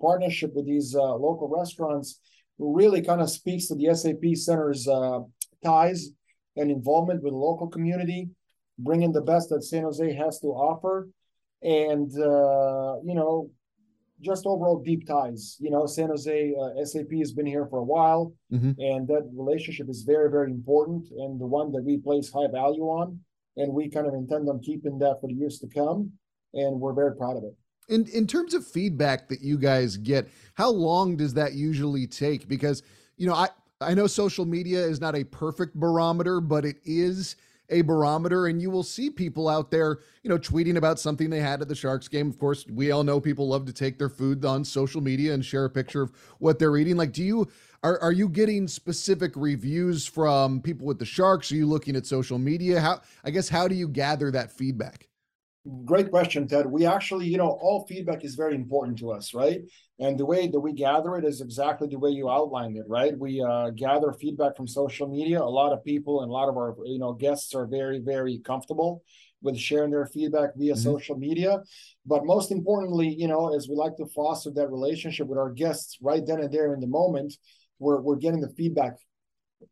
partnership 0.00 0.52
with 0.54 0.66
these 0.66 0.94
local 0.94 1.48
restaurants 1.48 2.20
really 2.58 3.02
kind 3.02 3.20
of 3.20 3.28
speaks 3.28 3.66
to 3.66 3.74
the 3.74 3.94
SAP 3.94 4.34
Center's 4.34 4.88
ties 5.62 6.10
and 6.56 6.70
involvement 6.70 7.22
with 7.22 7.32
the 7.32 7.38
local 7.38 7.68
community, 7.68 8.28
bringing 8.78 9.12
the 9.12 9.20
best 9.20 9.50
that 9.50 9.62
San 9.62 9.82
Jose 9.82 10.12
has 10.14 10.40
to 10.40 10.48
offer, 10.48 11.08
and 11.62 12.10
uh, 12.18 13.00
you 13.04 13.14
know, 13.14 13.50
just 14.20 14.46
overall 14.46 14.82
deep 14.82 15.06
ties. 15.06 15.56
You 15.60 15.70
know, 15.70 15.86
San 15.86 16.08
Jose 16.08 16.54
uh, 16.60 16.84
SAP 16.84 17.12
has 17.18 17.32
been 17.32 17.46
here 17.46 17.66
for 17.66 17.78
a 17.78 17.84
while, 17.84 18.32
mm-hmm. 18.52 18.72
and 18.78 19.08
that 19.08 19.28
relationship 19.34 19.88
is 19.88 20.02
very, 20.02 20.30
very 20.30 20.50
important, 20.50 21.08
and 21.10 21.40
the 21.40 21.46
one 21.46 21.72
that 21.72 21.82
we 21.82 21.98
place 21.98 22.30
high 22.32 22.48
value 22.52 22.84
on, 22.84 23.18
and 23.56 23.72
we 23.72 23.88
kind 23.88 24.06
of 24.06 24.14
intend 24.14 24.48
on 24.48 24.60
keeping 24.60 24.98
that 24.98 25.18
for 25.20 25.28
the 25.28 25.34
years 25.34 25.58
to 25.58 25.68
come, 25.68 26.12
and 26.54 26.80
we're 26.80 26.94
very 26.94 27.16
proud 27.16 27.36
of 27.36 27.44
it. 27.44 27.54
In 27.88 28.06
in 28.06 28.26
terms 28.26 28.54
of 28.54 28.66
feedback 28.66 29.28
that 29.28 29.40
you 29.40 29.58
guys 29.58 29.96
get, 29.96 30.28
how 30.54 30.70
long 30.70 31.16
does 31.16 31.34
that 31.34 31.54
usually 31.54 32.06
take? 32.06 32.48
Because 32.48 32.82
you 33.16 33.26
know, 33.26 33.34
I 33.34 33.48
I 33.82 33.94
know 33.94 34.06
social 34.06 34.44
media 34.44 34.84
is 34.84 35.00
not 35.00 35.16
a 35.16 35.24
perfect 35.24 35.74
barometer, 35.74 36.40
but 36.42 36.66
it 36.66 36.76
is 36.84 37.36
a 37.70 37.80
barometer 37.82 38.46
and 38.46 38.60
you 38.60 38.70
will 38.70 38.82
see 38.82 39.08
people 39.08 39.48
out 39.48 39.70
there, 39.70 40.00
you 40.22 40.28
know, 40.28 40.38
tweeting 40.38 40.76
about 40.76 40.98
something 40.98 41.30
they 41.30 41.40
had 41.40 41.62
at 41.62 41.68
the 41.68 41.74
Sharks 41.74 42.08
game. 42.08 42.28
Of 42.28 42.38
course, 42.38 42.66
we 42.66 42.90
all 42.90 43.04
know 43.04 43.20
people 43.20 43.48
love 43.48 43.64
to 43.66 43.72
take 43.72 43.96
their 43.96 44.08
food 44.10 44.44
on 44.44 44.64
social 44.64 45.00
media 45.00 45.32
and 45.32 45.44
share 45.44 45.64
a 45.64 45.70
picture 45.70 46.02
of 46.02 46.12
what 46.40 46.58
they're 46.58 46.76
eating. 46.76 46.96
Like, 46.96 47.12
do 47.12 47.22
you 47.22 47.48
are 47.82 47.98
are 48.00 48.12
you 48.12 48.28
getting 48.28 48.68
specific 48.68 49.32
reviews 49.34 50.04
from 50.04 50.60
people 50.60 50.86
with 50.86 50.98
the 50.98 51.06
Sharks? 51.06 51.50
Are 51.50 51.56
you 51.56 51.66
looking 51.66 51.96
at 51.96 52.06
social 52.06 52.38
media? 52.38 52.80
How 52.80 53.00
I 53.24 53.30
guess 53.30 53.48
how 53.48 53.66
do 53.66 53.74
you 53.74 53.88
gather 53.88 54.30
that 54.32 54.52
feedback? 54.52 55.09
Great 55.84 56.10
question, 56.10 56.48
Ted. 56.48 56.64
We 56.64 56.86
actually, 56.86 57.26
you 57.26 57.36
know, 57.36 57.58
all 57.60 57.84
feedback 57.86 58.24
is 58.24 58.34
very 58.34 58.54
important 58.54 58.98
to 59.00 59.10
us, 59.10 59.34
right? 59.34 59.60
And 59.98 60.18
the 60.18 60.24
way 60.24 60.48
that 60.48 60.58
we 60.58 60.72
gather 60.72 61.16
it 61.16 61.24
is 61.24 61.42
exactly 61.42 61.86
the 61.86 61.98
way 61.98 62.10
you 62.10 62.30
outlined 62.30 62.78
it, 62.78 62.86
right? 62.88 63.16
We 63.18 63.42
uh, 63.42 63.68
gather 63.70 64.14
feedback 64.14 64.56
from 64.56 64.66
social 64.66 65.06
media. 65.06 65.38
A 65.38 65.44
lot 65.44 65.74
of 65.74 65.84
people 65.84 66.22
and 66.22 66.30
a 66.30 66.32
lot 66.32 66.48
of 66.48 66.56
our, 66.56 66.74
you 66.86 66.98
know, 66.98 67.12
guests 67.12 67.54
are 67.54 67.66
very, 67.66 67.98
very 67.98 68.38
comfortable 68.38 69.02
with 69.42 69.58
sharing 69.58 69.90
their 69.90 70.06
feedback 70.06 70.50
via 70.56 70.72
mm-hmm. 70.72 70.82
social 70.82 71.18
media. 71.18 71.58
But 72.06 72.24
most 72.24 72.52
importantly, 72.52 73.14
you 73.18 73.28
know, 73.28 73.54
as 73.54 73.68
we 73.68 73.74
like 73.74 73.96
to 73.96 74.06
foster 74.06 74.50
that 74.52 74.70
relationship 74.70 75.26
with 75.26 75.38
our 75.38 75.50
guests 75.50 75.98
right 76.00 76.24
then 76.24 76.40
and 76.40 76.50
there 76.50 76.72
in 76.72 76.80
the 76.80 76.86
moment, 76.86 77.34
we're, 77.78 78.00
we're 78.00 78.16
getting 78.16 78.40
the 78.40 78.54
feedback 78.56 78.94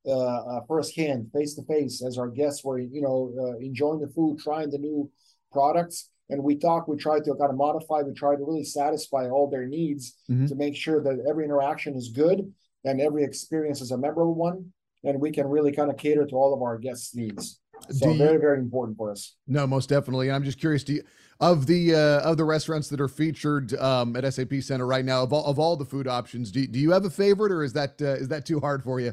uh, 0.06 0.10
uh, 0.10 0.60
firsthand, 0.68 1.30
face 1.32 1.54
to 1.54 1.62
face, 1.62 2.04
as 2.04 2.18
our 2.18 2.28
guests 2.28 2.62
were, 2.62 2.78
you 2.78 3.00
know, 3.00 3.32
uh, 3.40 3.56
enjoying 3.58 4.00
the 4.00 4.08
food, 4.08 4.38
trying 4.38 4.68
the 4.68 4.76
new 4.76 5.10
products 5.58 6.10
and 6.30 6.42
we 6.48 6.54
talk 6.56 6.86
we 6.86 6.96
try 6.96 7.18
to 7.18 7.34
kind 7.34 7.50
of 7.50 7.56
modify 7.56 7.98
we 8.02 8.12
try 8.12 8.36
to 8.36 8.44
really 8.44 8.64
satisfy 8.64 9.28
all 9.28 9.50
their 9.50 9.66
needs 9.66 10.04
mm-hmm. 10.30 10.46
to 10.46 10.54
make 10.54 10.76
sure 10.76 11.02
that 11.02 11.16
every 11.28 11.44
interaction 11.44 11.96
is 11.96 12.10
good 12.10 12.38
and 12.84 13.00
every 13.00 13.24
experience 13.24 13.80
is 13.80 13.90
a 13.90 13.98
memorable 13.98 14.34
one 14.34 14.58
and 15.04 15.20
we 15.20 15.30
can 15.32 15.46
really 15.46 15.72
kind 15.72 15.90
of 15.90 15.96
cater 15.96 16.24
to 16.26 16.34
all 16.34 16.52
of 16.54 16.60
our 16.62 16.76
guests 16.76 17.14
needs. 17.14 17.60
So 17.90 18.10
you, 18.10 18.18
very 18.18 18.38
very 18.38 18.58
important 18.58 18.96
for 18.96 19.10
us. 19.10 19.36
No 19.46 19.66
most 19.66 19.88
definitely 19.88 20.30
i'm 20.30 20.44
just 20.44 20.60
curious 20.60 20.84
do 20.84 20.94
you, 20.94 21.02
of 21.40 21.66
the 21.66 21.82
uh, 21.94 22.30
of 22.30 22.36
the 22.36 22.44
restaurants 22.44 22.88
that 22.88 23.00
are 23.00 23.08
featured 23.08 23.74
um, 23.74 24.14
at 24.16 24.32
sap 24.32 24.52
center 24.60 24.86
right 24.86 25.04
now 25.04 25.22
of 25.22 25.32
all, 25.32 25.44
of 25.46 25.58
all 25.58 25.76
the 25.76 25.84
food 25.84 26.06
options 26.06 26.50
do, 26.50 26.66
do 26.66 26.78
you 26.78 26.90
have 26.90 27.04
a 27.04 27.10
favorite 27.10 27.52
or 27.52 27.62
is 27.64 27.72
that 27.72 28.00
uh, 28.02 28.22
is 28.22 28.28
that 28.28 28.44
too 28.46 28.60
hard 28.60 28.82
for 28.82 29.00
you 29.00 29.12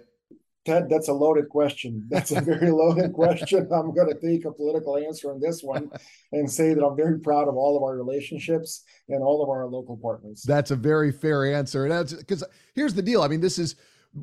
Ted, 0.66 0.90
that's 0.90 1.10
a 1.10 1.14
loaded 1.14 1.48
question. 1.50 2.08
That's 2.10 2.32
a 2.32 2.42
very 2.42 2.72
loaded 2.72 3.14
question. 3.14 3.70
I'm 3.72 3.94
going 3.94 4.08
to 4.08 4.20
take 4.20 4.46
a 4.46 4.52
political 4.52 4.98
answer 4.98 5.32
on 5.32 5.40
this 5.40 5.62
one 5.62 5.92
and 6.32 6.50
say 6.50 6.74
that 6.74 6.84
I'm 6.84 6.96
very 6.96 7.20
proud 7.20 7.48
of 7.48 7.56
all 7.56 7.78
of 7.78 7.84
our 7.84 7.96
relationships 7.96 8.84
and 9.08 9.22
all 9.22 9.44
of 9.44 9.50
our 9.50 9.68
local 9.68 9.98
partners. 9.98 10.44
That's 10.44 10.72
a 10.72 10.76
very 10.76 11.12
fair 11.12 11.54
answer. 11.54 11.84
And 11.84 11.92
that's 11.92 12.14
because 12.14 12.44
here's 12.74 12.96
the 12.96 13.02
deal. 13.02 13.22
I 13.22 13.28
mean, 13.28 13.42
this 13.42 13.60
is 13.60 13.76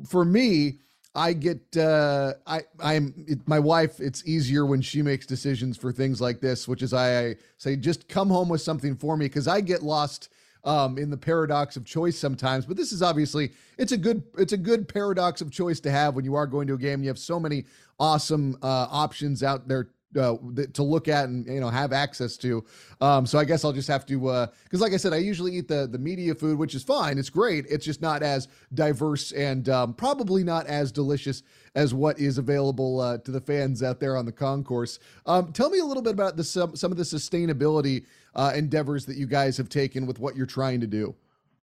for 0.07 0.25
me. 0.25 0.79
I 1.15 1.33
get 1.33 1.77
uh, 1.77 2.33
I 2.47 2.61
I'm 2.79 3.13
it, 3.27 3.47
my 3.47 3.59
wife. 3.59 3.99
It's 3.99 4.25
easier 4.25 4.65
when 4.65 4.81
she 4.81 5.03
makes 5.03 5.27
decisions 5.27 5.77
for 5.77 5.91
things 5.91 6.19
like 6.19 6.41
this, 6.41 6.67
which 6.67 6.81
is 6.81 6.91
I, 6.91 7.19
I 7.19 7.35
say 7.57 7.75
just 7.75 8.09
come 8.09 8.29
home 8.29 8.49
with 8.49 8.61
something 8.61 8.95
for 8.95 9.15
me 9.15 9.25
because 9.25 9.47
I 9.47 9.61
get 9.61 9.83
lost 9.83 10.29
um, 10.63 10.97
in 10.97 11.09
the 11.09 11.17
paradox 11.17 11.75
of 11.75 11.85
choice 11.85 12.17
sometimes. 12.17 12.65
But 12.65 12.77
this 12.77 12.91
is 12.91 13.01
obviously 13.01 13.51
it's 13.77 13.91
a 13.91 13.97
good 13.97 14.23
it's 14.37 14.53
a 14.53 14.57
good 14.57 14.87
paradox 14.87 15.41
of 15.41 15.51
choice 15.51 15.79
to 15.81 15.91
have 15.91 16.15
when 16.15 16.25
you 16.25 16.35
are 16.35 16.47
going 16.47 16.67
to 16.67 16.73
a 16.73 16.77
game. 16.77 17.01
You 17.01 17.09
have 17.09 17.19
so 17.19 17.39
many 17.39 17.65
awesome 17.99 18.57
uh, 18.61 18.87
options 18.89 19.43
out 19.43 19.67
there 19.67 19.89
uh, 20.17 20.37
to 20.73 20.83
look 20.83 21.07
at 21.07 21.25
and 21.25 21.45
you 21.47 21.59
know 21.59 21.69
have 21.69 21.93
access 21.93 22.37
to. 22.37 22.63
Um, 23.01 23.25
so 23.25 23.39
I 23.39 23.45
guess 23.45 23.63
I'll 23.65 23.73
just 23.73 23.87
have 23.87 24.05
to 24.07 24.19
because, 24.19 24.81
uh, 24.81 24.83
like 24.83 24.93
I 24.93 24.97
said, 24.97 25.13
I 25.13 25.17
usually 25.17 25.55
eat 25.55 25.67
the 25.67 25.87
the 25.87 25.97
media 25.97 26.35
food, 26.35 26.57
which 26.57 26.75
is 26.75 26.83
fine. 26.83 27.17
It's 27.17 27.29
great. 27.29 27.65
It's 27.69 27.85
just 27.85 28.01
not 28.01 28.23
as 28.23 28.47
diverse 28.73 29.31
and 29.31 29.67
um, 29.69 29.93
probably 29.93 30.43
not 30.43 30.67
as 30.67 30.91
delicious 30.91 31.43
as 31.75 31.93
what 31.93 32.19
is 32.19 32.37
available 32.37 32.99
uh, 32.99 33.17
to 33.19 33.31
the 33.31 33.41
fans 33.41 33.81
out 33.81 33.99
there 33.99 34.15
on 34.15 34.25
the 34.25 34.31
concourse. 34.31 34.99
Um, 35.25 35.51
tell 35.51 35.69
me 35.69 35.79
a 35.79 35.85
little 35.85 36.03
bit 36.03 36.13
about 36.13 36.37
the 36.37 36.43
some 36.43 36.75
some 36.75 36.91
of 36.91 36.97
the 36.97 37.03
sustainability 37.03 38.05
uh, 38.35 38.53
endeavors 38.55 39.05
that 39.05 39.17
you 39.17 39.27
guys 39.27 39.57
have 39.57 39.69
taken 39.69 40.05
with 40.05 40.19
what 40.19 40.35
you're 40.35 40.45
trying 40.45 40.79
to 40.81 40.87
do. 40.87 41.15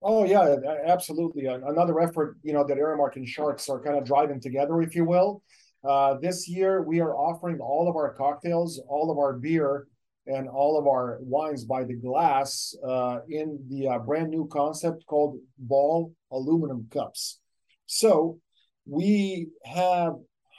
Oh 0.03 0.25
yeah, 0.25 0.57
absolutely. 0.87 1.47
Another 1.47 2.01
effort, 2.01 2.37
you 2.43 2.53
know, 2.53 2.65
that 2.67 2.77
Aramark 2.77 3.15
and 3.17 3.29
Sharks 3.29 3.69
are 3.69 3.79
kind 3.79 3.97
of 3.97 4.05
driving 4.05 4.41
together, 4.41 4.83
if 4.83 4.97
you 4.97 5.05
will. 5.05 5.43
Uh, 5.85 6.15
this 6.21 6.49
year, 6.49 6.83
we 6.83 7.01
are 7.01 7.15
offering 7.15 7.59
all 7.61 7.89
of 7.89 7.97
our 7.97 8.15
cocktails, 8.15 8.81
all 8.89 9.11
of 9.11 9.19
our 9.19 9.35
beer, 9.35 9.87
and 10.27 10.49
all 10.49 10.79
of 10.79 10.87
our 10.87 11.19
wines 11.21 11.65
by 11.65 11.83
the 11.83 11.95
glass 11.95 12.77
uh, 12.87 13.19
in 13.29 13.59
the 13.69 13.89
uh, 13.89 13.99
brand 13.99 14.31
new 14.31 14.47
concept 14.53 15.05
called 15.07 15.39
Ball 15.59 16.13
Aluminum 16.31 16.87
Cups. 16.93 17.41
So 17.87 18.39
we 18.87 19.49
have 19.65 20.15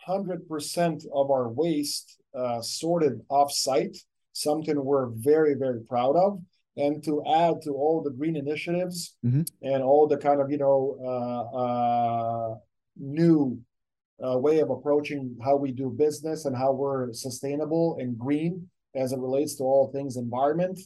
100% 0.08 1.06
of 1.14 1.32
our 1.32 1.50
waste 1.50 2.18
uh, 2.36 2.62
sorted 2.62 3.22
off 3.30 3.52
site, 3.52 3.98
something 4.34 4.84
we're 4.84 5.10
very, 5.16 5.54
very 5.54 5.82
proud 5.82 6.16
of. 6.18 6.40
And 6.76 7.04
to 7.04 7.24
add 7.32 7.62
to 7.64 7.70
all 7.70 8.02
the 8.04 8.10
green 8.10 8.36
initiatives 8.36 9.16
mm-hmm. 9.24 9.44
and 9.62 9.84
all 9.84 10.08
the 10.08 10.18
kind 10.18 10.42
of, 10.42 10.50
you 10.50 10.58
know, 10.58 10.98
uh, 11.06 11.58
uh, 11.58 12.56
new 12.98 13.60
uh, 14.26 14.38
way 14.38 14.60
of 14.60 14.70
approaching 14.70 15.36
how 15.44 15.56
we 15.56 15.72
do 15.72 15.90
business 15.90 16.46
and 16.46 16.56
how 16.56 16.72
we're 16.72 17.12
sustainable 17.14 17.98
and 18.00 18.18
green 18.18 18.68
as 18.96 19.12
it 19.12 19.20
relates 19.20 19.56
to 19.56 19.64
all 19.64 19.92
things 19.92 20.18
environment. 20.18 20.80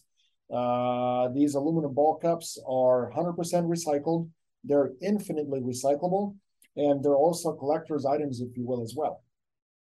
Uh, 0.54 1.28
these 1.30 1.56
aluminum 1.56 1.94
ball 1.94 2.16
cups 2.16 2.58
are 2.68 3.12
100% 3.16 3.36
recycled. 3.68 4.30
They're 4.64 4.92
infinitely 5.02 5.60
recyclable, 5.60 6.36
and 6.76 7.04
they're 7.04 7.16
also 7.16 7.54
collector's 7.54 8.06
items, 8.06 8.42
if 8.42 8.56
you 8.56 8.66
will, 8.66 8.82
as 8.82 8.94
well. 8.96 9.24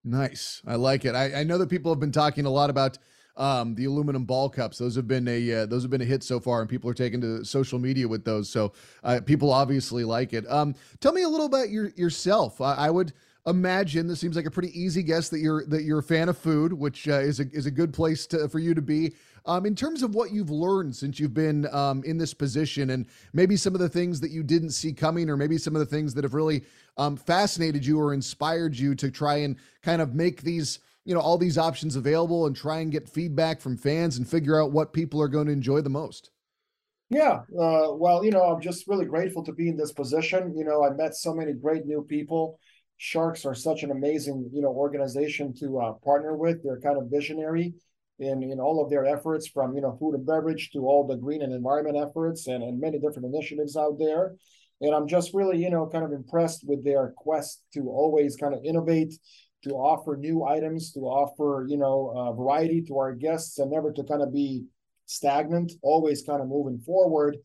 Nice. 0.05 0.63
I 0.67 0.77
like 0.77 1.05
it. 1.05 1.15
I, 1.15 1.41
I 1.41 1.45
know 1.45 1.59
that 1.59 1.69
people 1.69 1.93
have 1.93 2.01
been 2.01 2.13
talking 2.13 2.47
a 2.47 2.51
lot 2.51 2.71
about 2.71 2.99
um, 3.37 3.75
the 3.75 3.85
aluminum 3.85 4.25
ball 4.25 4.49
cups. 4.49 4.79
Those 4.79 4.97
have 4.97 5.07
been 5.07 5.29
a 5.29 5.53
uh, 5.53 5.67
those 5.67 5.83
have 5.83 5.91
been 5.91 6.01
a 6.01 6.07
hit 6.07 6.23
so 6.23 6.41
far, 6.41 6.61
and 6.61 6.69
people 6.69 6.91
are 6.91 6.95
taking 6.95 7.21
to 7.21 7.45
social 7.45 7.79
media 7.79 8.09
with 8.09 8.25
those. 8.25 8.51
So 8.51 8.73
uh, 9.05 9.21
people 9.25 9.53
obviously 9.53 10.05
like 10.05 10.33
it. 10.33 10.51
Um, 10.51 10.75
tell 11.01 11.13
me 11.13 11.23
a 11.23 11.29
little 11.29 11.47
about 11.47 11.71
your 11.71 11.91
yourself. 11.91 12.61
I, 12.61 12.75
I 12.75 12.91
would 12.91 13.13
imagine 13.49 14.07
this 14.07 14.21
seems 14.21 14.37
like 14.37 14.47
a 14.47 14.51
pretty 14.51 14.79
easy 14.79 15.03
guess 15.03 15.29
that 15.31 15.41
you're 15.41 15.65
that 15.67 15.83
you're 15.83 15.99
a 15.99 16.03
fan 16.03 16.29
of 16.29 16.39
food, 16.39 16.73
which 16.73 17.09
uh, 17.09 17.21
is 17.21 17.41
a 17.41 17.51
is 17.53 17.67
a 17.67 17.71
good 17.71 17.93
place 17.93 18.27
to, 18.29 18.49
for 18.49 18.59
you 18.59 18.75
to 18.75 18.83
be. 18.83 19.15
Um, 19.47 19.65
in 19.65 19.75
terms 19.75 20.03
of 20.03 20.15
what 20.15 20.31
you've 20.31 20.51
learned 20.51 20.95
since 20.95 21.19
you've 21.19 21.35
been 21.35 21.67
um, 21.75 22.03
in 22.05 22.19
this 22.19 22.35
position, 22.35 22.91
and 22.91 23.07
maybe 23.33 23.57
some 23.57 23.75
of 23.75 23.81
the 23.81 23.89
things 23.89 24.21
that 24.21 24.31
you 24.31 24.43
didn't 24.43 24.71
see 24.71 24.93
coming, 24.93 25.31
or 25.31 25.37
maybe 25.37 25.57
some 25.57 25.75
of 25.75 25.81
the 25.81 25.87
things 25.87 26.15
that 26.15 26.25
have 26.25 26.35
really 26.35 26.65
um, 26.97 27.17
fascinated 27.17 27.85
you 27.85 27.99
or 27.99 28.13
inspired 28.13 28.77
you 28.77 28.95
to 28.97 29.11
try 29.11 29.37
and 29.37 29.57
kind 29.83 30.03
of 30.03 30.15
make 30.15 30.43
these 30.43 30.81
you 31.05 31.15
know 31.15 31.21
all 31.21 31.39
these 31.39 31.57
options 31.57 31.97
available 31.97 32.47
and 32.47 32.55
try 32.55 32.79
and 32.81 32.93
get 32.93 33.09
feedback 33.09 33.61
from 33.61 33.77
fans 33.77 34.19
and 34.19 34.29
figure 34.29 34.61
out 34.61 34.73
what 34.73 34.93
people 34.93 35.23
are 35.23 35.29
going 35.29 35.47
to 35.47 35.53
enjoy 35.53 35.81
the 35.81 35.91
most. 35.91 36.31
Yeah, 37.11 37.41
uh, 37.59 37.95
well, 37.95 38.23
you 38.23 38.31
know, 38.31 38.43
I'm 38.43 38.61
just 38.61 38.87
really 38.87 39.07
grateful 39.07 39.43
to 39.45 39.53
be 39.53 39.69
in 39.69 39.79
this 39.79 39.93
position. 39.93 40.55
You 40.55 40.65
know, 40.65 40.85
I 40.85 40.91
met 40.91 41.15
so 41.15 41.33
many 41.33 41.55
great 41.55 41.87
new 41.87 42.03
people 42.03 42.59
Sharks 42.99 43.47
are 43.47 43.55
such 43.55 43.85
an 43.85 43.93
amazing, 43.93 44.51
you 44.53 44.61
know, 44.61 44.73
organization 44.73 45.55
to 45.61 45.79
uh, 45.79 45.93
partner 46.05 46.37
with. 46.37 46.63
They're 46.63 46.81
kind 46.81 46.99
of 46.99 47.11
visionary 47.11 47.75
in 48.19 48.43
in 48.43 48.59
all 48.59 48.83
of 48.83 48.91
their 48.91 49.07
efforts, 49.07 49.47
from 49.47 49.75
you 49.77 49.81
know 49.81 49.97
food 50.01 50.17
and 50.17 50.27
beverage 50.27 50.71
to 50.73 50.81
all 50.81 51.07
the 51.07 51.17
green 51.17 51.41
and 51.43 51.53
environment 51.53 51.97
efforts, 51.97 52.49
and 52.49 52.63
and 52.63 52.81
many 52.81 52.99
different 52.99 53.33
initiatives 53.33 53.77
out 53.77 53.99
there. 54.01 54.35
And 54.81 54.95
I'm 54.95 55.07
just 55.07 55.33
really, 55.33 55.59
you 55.59 55.71
know, 55.71 55.87
kind 55.87 56.05
of 56.05 56.13
impressed 56.13 56.67
with 56.67 56.85
their 56.85 57.15
quest 57.17 57.63
to 57.75 57.89
always 57.89 58.37
kind 58.37 58.55
of 58.55 58.65
innovate, 58.65 59.15
to 59.65 59.71
offer 59.71 60.17
new 60.17 60.45
items, 60.45 60.93
to 60.93 61.01
offer, 61.01 61.67
you 61.69 61.77
know, 61.77 62.13
uh, 62.15 62.33
variety 62.33 62.83
to 62.83 62.99
our 62.99 63.13
guests, 63.15 63.59
and 63.59 63.71
never 63.71 63.93
to 63.93 64.03
kind 64.05 64.23
of 64.23 64.33
be 64.33 64.65
stagnant, 65.07 65.73
always 65.83 66.23
kind 66.23 66.41
of 66.41 66.49
moving 66.49 66.79
forward. 66.81 67.37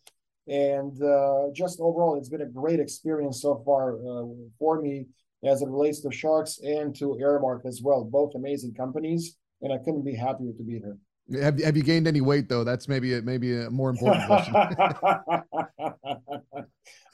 And 0.48 1.00
uh, 1.02 1.52
just 1.54 1.80
overall, 1.80 2.18
it's 2.18 2.30
been 2.30 2.42
a 2.42 2.50
great 2.50 2.80
experience 2.80 3.42
so 3.42 3.62
far 3.66 3.96
uh, 3.98 4.26
for 4.60 4.82
me 4.82 5.06
as 5.46 5.62
it 5.62 5.70
relates 5.70 6.02
to 6.02 6.12
Sharks 6.12 6.60
and 6.64 6.96
to 6.96 7.18
Aramark 7.22 7.66
as 7.66 7.82
well. 7.84 8.04
Both 8.04 8.36
amazing 8.36 8.74
companies, 8.74 9.38
and 9.62 9.74
I 9.74 9.78
couldn't 9.78 10.04
be 10.04 10.16
happier 10.16 10.54
to 10.54 10.64
be 10.64 10.80
here. 10.80 10.98
Have, 11.42 11.62
have 11.62 11.78
you 11.78 11.84
gained 11.84 12.08
any 12.08 12.22
weight 12.22 12.50
though? 12.50 12.64
That's 12.64 12.88
maybe 12.88 13.14
a, 13.14 13.22
maybe 13.22 13.58
a 13.58 13.70
more 13.70 13.90
important 13.90 14.26
question. 14.26 14.56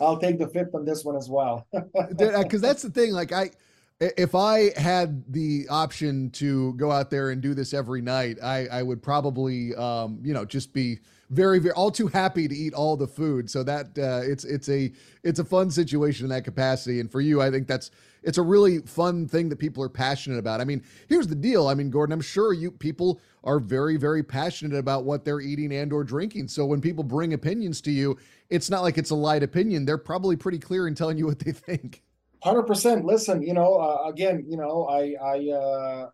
I'll 0.02 0.18
take 0.18 0.40
the 0.40 0.48
fifth 0.48 0.74
on 0.74 0.86
this 0.86 1.04
one 1.04 1.16
as 1.16 1.30
well. 1.30 1.68
Because 2.18 2.62
that's 2.62 2.82
the 2.82 2.90
thing. 2.90 3.12
Like 3.12 3.32
I, 3.32 3.52
if 4.00 4.34
I 4.34 4.72
had 4.80 5.32
the 5.32 5.68
option 5.70 6.32
to 6.32 6.74
go 6.74 6.92
out 6.92 7.10
there 7.10 7.32
and 7.32 7.42
do 7.42 7.54
this 7.54 7.74
every 7.74 8.02
night, 8.02 8.38
I, 8.42 8.68
I 8.68 8.84
would 8.84 9.04
probably, 9.04 9.76
um, 9.76 10.20
you 10.24 10.34
know, 10.34 10.46
just 10.46 10.74
be 10.74 11.00
very, 11.30 11.60
very 11.60 11.74
all 11.74 11.92
too 11.92 12.08
happy 12.08 12.48
to 12.48 12.56
eat 12.56 12.74
all 12.74 12.96
the 12.96 13.08
food. 13.08 13.50
So 13.50 13.62
that 13.64 13.88
uh, 13.98 14.22
it's 14.24 14.46
it's 14.46 14.70
a 14.70 14.92
it's 15.24 15.40
a 15.40 15.46
fun 15.46 15.70
situation 15.70 16.26
in 16.26 16.30
that 16.30 16.46
capacity. 16.46 17.00
And 17.00 17.12
for 17.12 17.22
you, 17.22 17.42
I 17.42 17.52
think 17.52 17.68
that's 17.68 17.92
it's 18.24 18.38
a 18.38 18.42
really 18.42 18.80
fun 18.80 19.28
thing 19.28 19.50
that 19.50 19.58
people 19.58 19.84
are 19.84 19.90
passionate 19.90 20.38
about. 20.38 20.62
I 20.62 20.66
mean, 20.66 20.84
here's 21.08 21.28
the 21.28 21.36
deal. 21.36 21.68
I 21.68 21.74
mean, 21.74 21.90
Gordon, 21.90 22.14
I'm 22.14 22.22
sure 22.22 22.54
you 22.54 22.72
people 22.72 23.20
are 23.44 23.60
very, 23.60 23.98
very 23.98 24.24
passionate 24.24 24.78
about 24.78 25.06
what 25.06 25.24
they're 25.24 25.42
eating 25.42 25.74
and 25.74 25.94
or 25.94 26.04
drinking. 26.04 26.48
So 26.48 26.66
when 26.66 26.82
people 26.82 27.04
bring 27.04 27.34
opinions 27.34 27.82
to 27.82 27.92
you, 27.92 28.18
it's 28.50 28.70
not 28.70 28.82
like 28.82 28.98
it's 28.98 29.12
a 29.12 29.16
light 29.16 29.44
opinion. 29.44 29.86
They're 29.86 29.98
probably 29.98 30.36
pretty 30.36 30.60
clear 30.60 30.88
in 30.88 30.96
telling 30.96 31.18
you 31.18 31.26
what 31.26 31.40
they 31.40 31.52
think. 31.54 32.04
Hundred 32.42 32.64
percent. 32.64 33.06
Listen, 33.06 33.42
you 33.42 33.54
know, 33.54 33.76
uh, 33.76 34.08
again, 34.10 34.46
you 34.48 34.56
know, 34.56 34.88
I, 34.88 35.16
I, 35.22 35.50
uh, 35.50 36.10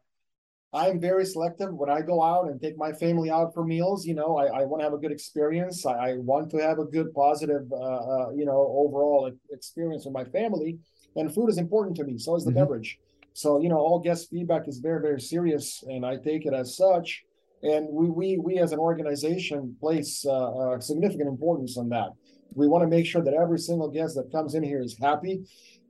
I'm 0.75 0.99
very 0.99 1.25
selective 1.25 1.73
when 1.73 1.89
I 1.89 2.01
go 2.01 2.21
out 2.21 2.49
and 2.49 2.61
take 2.61 2.77
my 2.77 2.91
family 2.91 3.29
out 3.31 3.53
for 3.53 3.63
meals. 3.63 4.05
You 4.05 4.13
know, 4.13 4.35
I, 4.35 4.61
I 4.61 4.65
want 4.65 4.81
to 4.81 4.83
have 4.83 4.93
a 4.93 4.97
good 4.97 5.11
experience. 5.11 5.85
I, 5.85 5.93
I 5.93 6.13
want 6.17 6.51
to 6.51 6.57
have 6.57 6.79
a 6.79 6.85
good, 6.85 7.13
positive, 7.13 7.71
uh, 7.71 7.75
uh, 7.75 8.29
you 8.35 8.45
know, 8.45 8.59
overall 8.75 9.31
experience 9.51 10.03
with 10.03 10.13
my 10.13 10.25
family. 10.25 10.77
And 11.15 11.33
food 11.33 11.49
is 11.49 11.57
important 11.57 11.95
to 11.97 12.03
me. 12.03 12.17
So 12.17 12.35
is 12.35 12.43
the 12.43 12.51
mm-hmm. 12.51 12.59
beverage. 12.59 12.99
So 13.31 13.61
you 13.61 13.69
know, 13.69 13.77
all 13.77 13.99
guest 13.99 14.29
feedback 14.29 14.67
is 14.67 14.79
very, 14.79 15.01
very 15.01 15.21
serious, 15.21 15.83
and 15.87 16.05
I 16.05 16.17
take 16.17 16.45
it 16.45 16.53
as 16.53 16.75
such. 16.75 17.23
And 17.63 17.87
we, 17.89 18.09
we, 18.09 18.37
we 18.37 18.59
as 18.59 18.73
an 18.73 18.79
organization 18.79 19.75
place 19.79 20.25
uh, 20.25 20.79
significant 20.79 21.29
importance 21.29 21.77
on 21.77 21.89
that. 21.89 22.09
We 22.53 22.67
want 22.67 22.83
to 22.83 22.87
make 22.87 23.05
sure 23.05 23.23
that 23.23 23.33
every 23.33 23.59
single 23.59 23.89
guest 23.89 24.15
that 24.15 24.31
comes 24.31 24.55
in 24.55 24.63
here 24.63 24.81
is 24.81 24.97
happy 25.01 25.43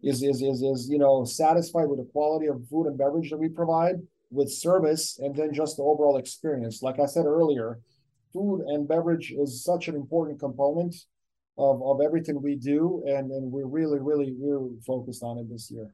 is 0.03 0.21
is 0.21 0.41
is 0.41 0.61
is 0.61 0.87
you 0.89 0.99
know 0.99 1.25
satisfied 1.25 1.87
with 1.87 1.99
the 1.99 2.09
quality 2.11 2.47
of 2.47 2.61
food 2.69 2.85
and 2.85 2.97
beverage 2.97 3.31
that 3.31 3.37
we 3.37 3.49
provide 3.49 3.95
with 4.31 4.51
service 4.51 5.19
and 5.19 5.35
then 5.35 5.53
just 5.53 5.77
the 5.77 5.83
overall 5.83 6.17
experience 6.17 6.81
like 6.81 6.99
i 6.99 7.05
said 7.05 7.25
earlier 7.25 7.79
food 8.33 8.61
and 8.67 8.87
beverage 8.87 9.31
is 9.31 9.63
such 9.63 9.87
an 9.87 9.95
important 9.95 10.39
component 10.39 10.95
of, 11.57 11.81
of 11.83 12.01
everything 12.01 12.41
we 12.41 12.55
do 12.55 13.03
and 13.07 13.31
and 13.31 13.51
we're 13.51 13.67
really 13.67 13.99
really 13.99 14.35
really 14.39 14.75
focused 14.85 15.23
on 15.23 15.37
it 15.37 15.49
this 15.49 15.71
year 15.71 15.93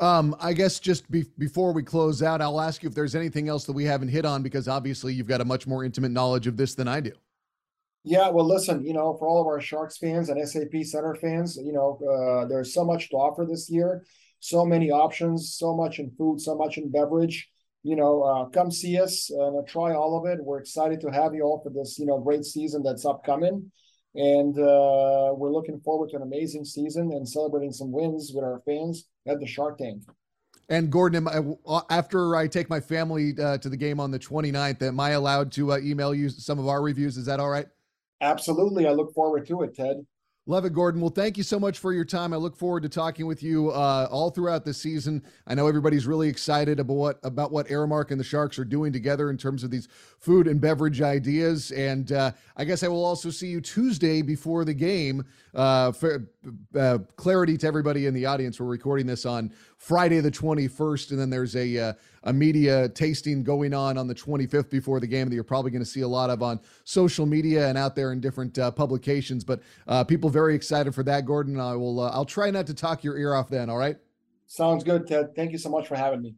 um, 0.00 0.36
I 0.38 0.52
guess 0.52 0.78
just 0.78 1.10
be, 1.10 1.24
before 1.38 1.72
we 1.72 1.82
close 1.82 2.22
out, 2.22 2.40
I'll 2.40 2.60
ask 2.60 2.82
you 2.84 2.88
if 2.88 2.94
there's 2.94 3.16
anything 3.16 3.48
else 3.48 3.64
that 3.64 3.72
we 3.72 3.84
haven't 3.84 4.08
hit 4.08 4.24
on 4.24 4.44
because 4.44 4.68
obviously 4.68 5.12
you've 5.12 5.26
got 5.26 5.40
a 5.40 5.44
much 5.44 5.66
more 5.66 5.84
intimate 5.84 6.12
knowledge 6.12 6.46
of 6.46 6.56
this 6.56 6.76
than 6.76 6.86
I 6.86 7.00
do. 7.00 7.10
Yeah, 8.04 8.28
well, 8.28 8.46
listen, 8.46 8.86
you 8.86 8.92
know, 8.92 9.16
for 9.18 9.26
all 9.26 9.40
of 9.40 9.46
our 9.48 9.60
Sharks 9.60 9.98
fans 9.98 10.28
and 10.28 10.48
SAP 10.48 10.84
Center 10.84 11.16
fans, 11.16 11.58
you 11.60 11.72
know, 11.72 11.98
uh, 12.08 12.46
there's 12.46 12.72
so 12.72 12.84
much 12.84 13.10
to 13.10 13.16
offer 13.16 13.44
this 13.44 13.68
year, 13.68 14.04
so 14.38 14.64
many 14.64 14.90
options, 14.90 15.54
so 15.56 15.76
much 15.76 15.98
in 15.98 16.12
food, 16.12 16.40
so 16.40 16.56
much 16.56 16.78
in 16.78 16.90
beverage. 16.90 17.50
You 17.82 17.96
know, 17.96 18.22
uh, 18.22 18.44
come 18.46 18.70
see 18.70 18.98
us 18.98 19.30
and 19.30 19.58
uh, 19.58 19.62
try 19.66 19.94
all 19.94 20.18
of 20.18 20.30
it. 20.30 20.42
We're 20.42 20.58
excited 20.58 21.00
to 21.02 21.10
have 21.10 21.34
you 21.34 21.42
all 21.42 21.60
for 21.62 21.70
this, 21.70 21.98
you 21.98 22.06
know, 22.06 22.18
great 22.18 22.44
season 22.44 22.82
that's 22.82 23.04
upcoming. 23.04 23.70
And 24.14 24.58
uh, 24.58 25.32
we're 25.36 25.52
looking 25.52 25.80
forward 25.80 26.10
to 26.10 26.16
an 26.16 26.22
amazing 26.22 26.64
season 26.64 27.12
and 27.12 27.28
celebrating 27.28 27.72
some 27.72 27.92
wins 27.92 28.32
with 28.34 28.44
our 28.44 28.60
fans 28.66 29.06
at 29.26 29.38
the 29.38 29.46
Shark 29.46 29.78
Tank. 29.78 30.02
And 30.68 30.90
Gordon, 30.90 31.28
I, 31.28 31.40
uh, 31.66 31.80
after 31.88 32.36
I 32.36 32.46
take 32.46 32.68
my 32.68 32.80
family 32.80 33.34
uh, 33.40 33.58
to 33.58 33.68
the 33.68 33.76
game 33.76 34.00
on 34.00 34.10
the 34.10 34.18
29th, 34.18 34.82
am 34.82 35.00
I 35.00 35.10
allowed 35.10 35.52
to 35.52 35.72
uh, 35.72 35.78
email 35.78 36.14
you 36.14 36.28
some 36.28 36.58
of 36.58 36.68
our 36.68 36.82
reviews? 36.82 37.16
Is 37.16 37.26
that 37.26 37.40
all 37.40 37.48
right? 37.48 37.66
Absolutely. 38.20 38.86
I 38.86 38.90
look 38.90 39.14
forward 39.14 39.46
to 39.46 39.62
it, 39.62 39.74
Ted. 39.74 40.04
Love 40.48 40.64
it, 40.64 40.72
Gordon. 40.72 41.02
Well, 41.02 41.10
thank 41.10 41.36
you 41.36 41.42
so 41.42 41.60
much 41.60 41.78
for 41.78 41.92
your 41.92 42.06
time. 42.06 42.32
I 42.32 42.38
look 42.38 42.56
forward 42.56 42.82
to 42.84 42.88
talking 42.88 43.26
with 43.26 43.42
you 43.42 43.68
uh, 43.70 44.08
all 44.10 44.30
throughout 44.30 44.64
the 44.64 44.72
season. 44.72 45.22
I 45.46 45.54
know 45.54 45.66
everybody's 45.66 46.06
really 46.06 46.26
excited 46.26 46.80
about 46.80 46.94
what 46.94 47.18
about 47.22 47.52
what 47.52 47.68
Aramark 47.68 48.12
and 48.12 48.18
the 48.18 48.24
Sharks 48.24 48.58
are 48.58 48.64
doing 48.64 48.90
together 48.90 49.28
in 49.28 49.36
terms 49.36 49.62
of 49.62 49.70
these 49.70 49.88
food 50.18 50.46
and 50.46 50.58
beverage 50.58 51.02
ideas. 51.02 51.70
And 51.72 52.12
uh, 52.12 52.32
I 52.56 52.64
guess 52.64 52.82
I 52.82 52.88
will 52.88 53.04
also 53.04 53.28
see 53.28 53.48
you 53.48 53.60
Tuesday 53.60 54.22
before 54.22 54.64
the 54.64 54.72
game. 54.72 55.22
Uh, 55.54 55.92
for 55.92 56.28
uh, 56.78 56.98
clarity 57.16 57.56
to 57.56 57.66
everybody 57.66 58.06
in 58.06 58.14
the 58.14 58.26
audience, 58.26 58.60
we're 58.60 58.66
recording 58.66 59.06
this 59.06 59.26
on 59.26 59.52
Friday 59.76 60.20
the 60.20 60.30
21st, 60.30 61.10
and 61.10 61.18
then 61.18 61.30
there's 61.30 61.56
a 61.56 61.78
uh, 61.78 61.92
a 62.24 62.32
media 62.32 62.88
tasting 62.90 63.42
going 63.42 63.72
on 63.72 63.96
on 63.96 64.06
the 64.06 64.14
25th 64.14 64.70
before 64.70 65.00
the 65.00 65.06
game 65.06 65.28
that 65.28 65.34
you're 65.34 65.44
probably 65.44 65.70
going 65.70 65.82
to 65.82 65.88
see 65.88 66.02
a 66.02 66.08
lot 66.08 66.30
of 66.30 66.42
on 66.42 66.60
social 66.84 67.26
media 67.26 67.68
and 67.68 67.78
out 67.78 67.94
there 67.94 68.12
in 68.12 68.20
different 68.20 68.58
uh, 68.58 68.70
publications. 68.70 69.44
But 69.44 69.60
uh, 69.86 70.04
people 70.04 70.28
very 70.28 70.54
excited 70.54 70.94
for 70.94 71.02
that, 71.04 71.24
Gordon. 71.24 71.58
I 71.58 71.74
will. 71.74 72.00
Uh, 72.00 72.10
I'll 72.10 72.24
try 72.24 72.50
not 72.50 72.66
to 72.66 72.74
talk 72.74 73.02
your 73.02 73.16
ear 73.16 73.34
off 73.34 73.48
then. 73.48 73.70
All 73.70 73.78
right. 73.78 73.96
Sounds 74.46 74.82
good, 74.82 75.06
Ted. 75.06 75.34
Thank 75.34 75.52
you 75.52 75.58
so 75.58 75.68
much 75.68 75.86
for 75.86 75.96
having 75.96 76.22
me. 76.22 76.34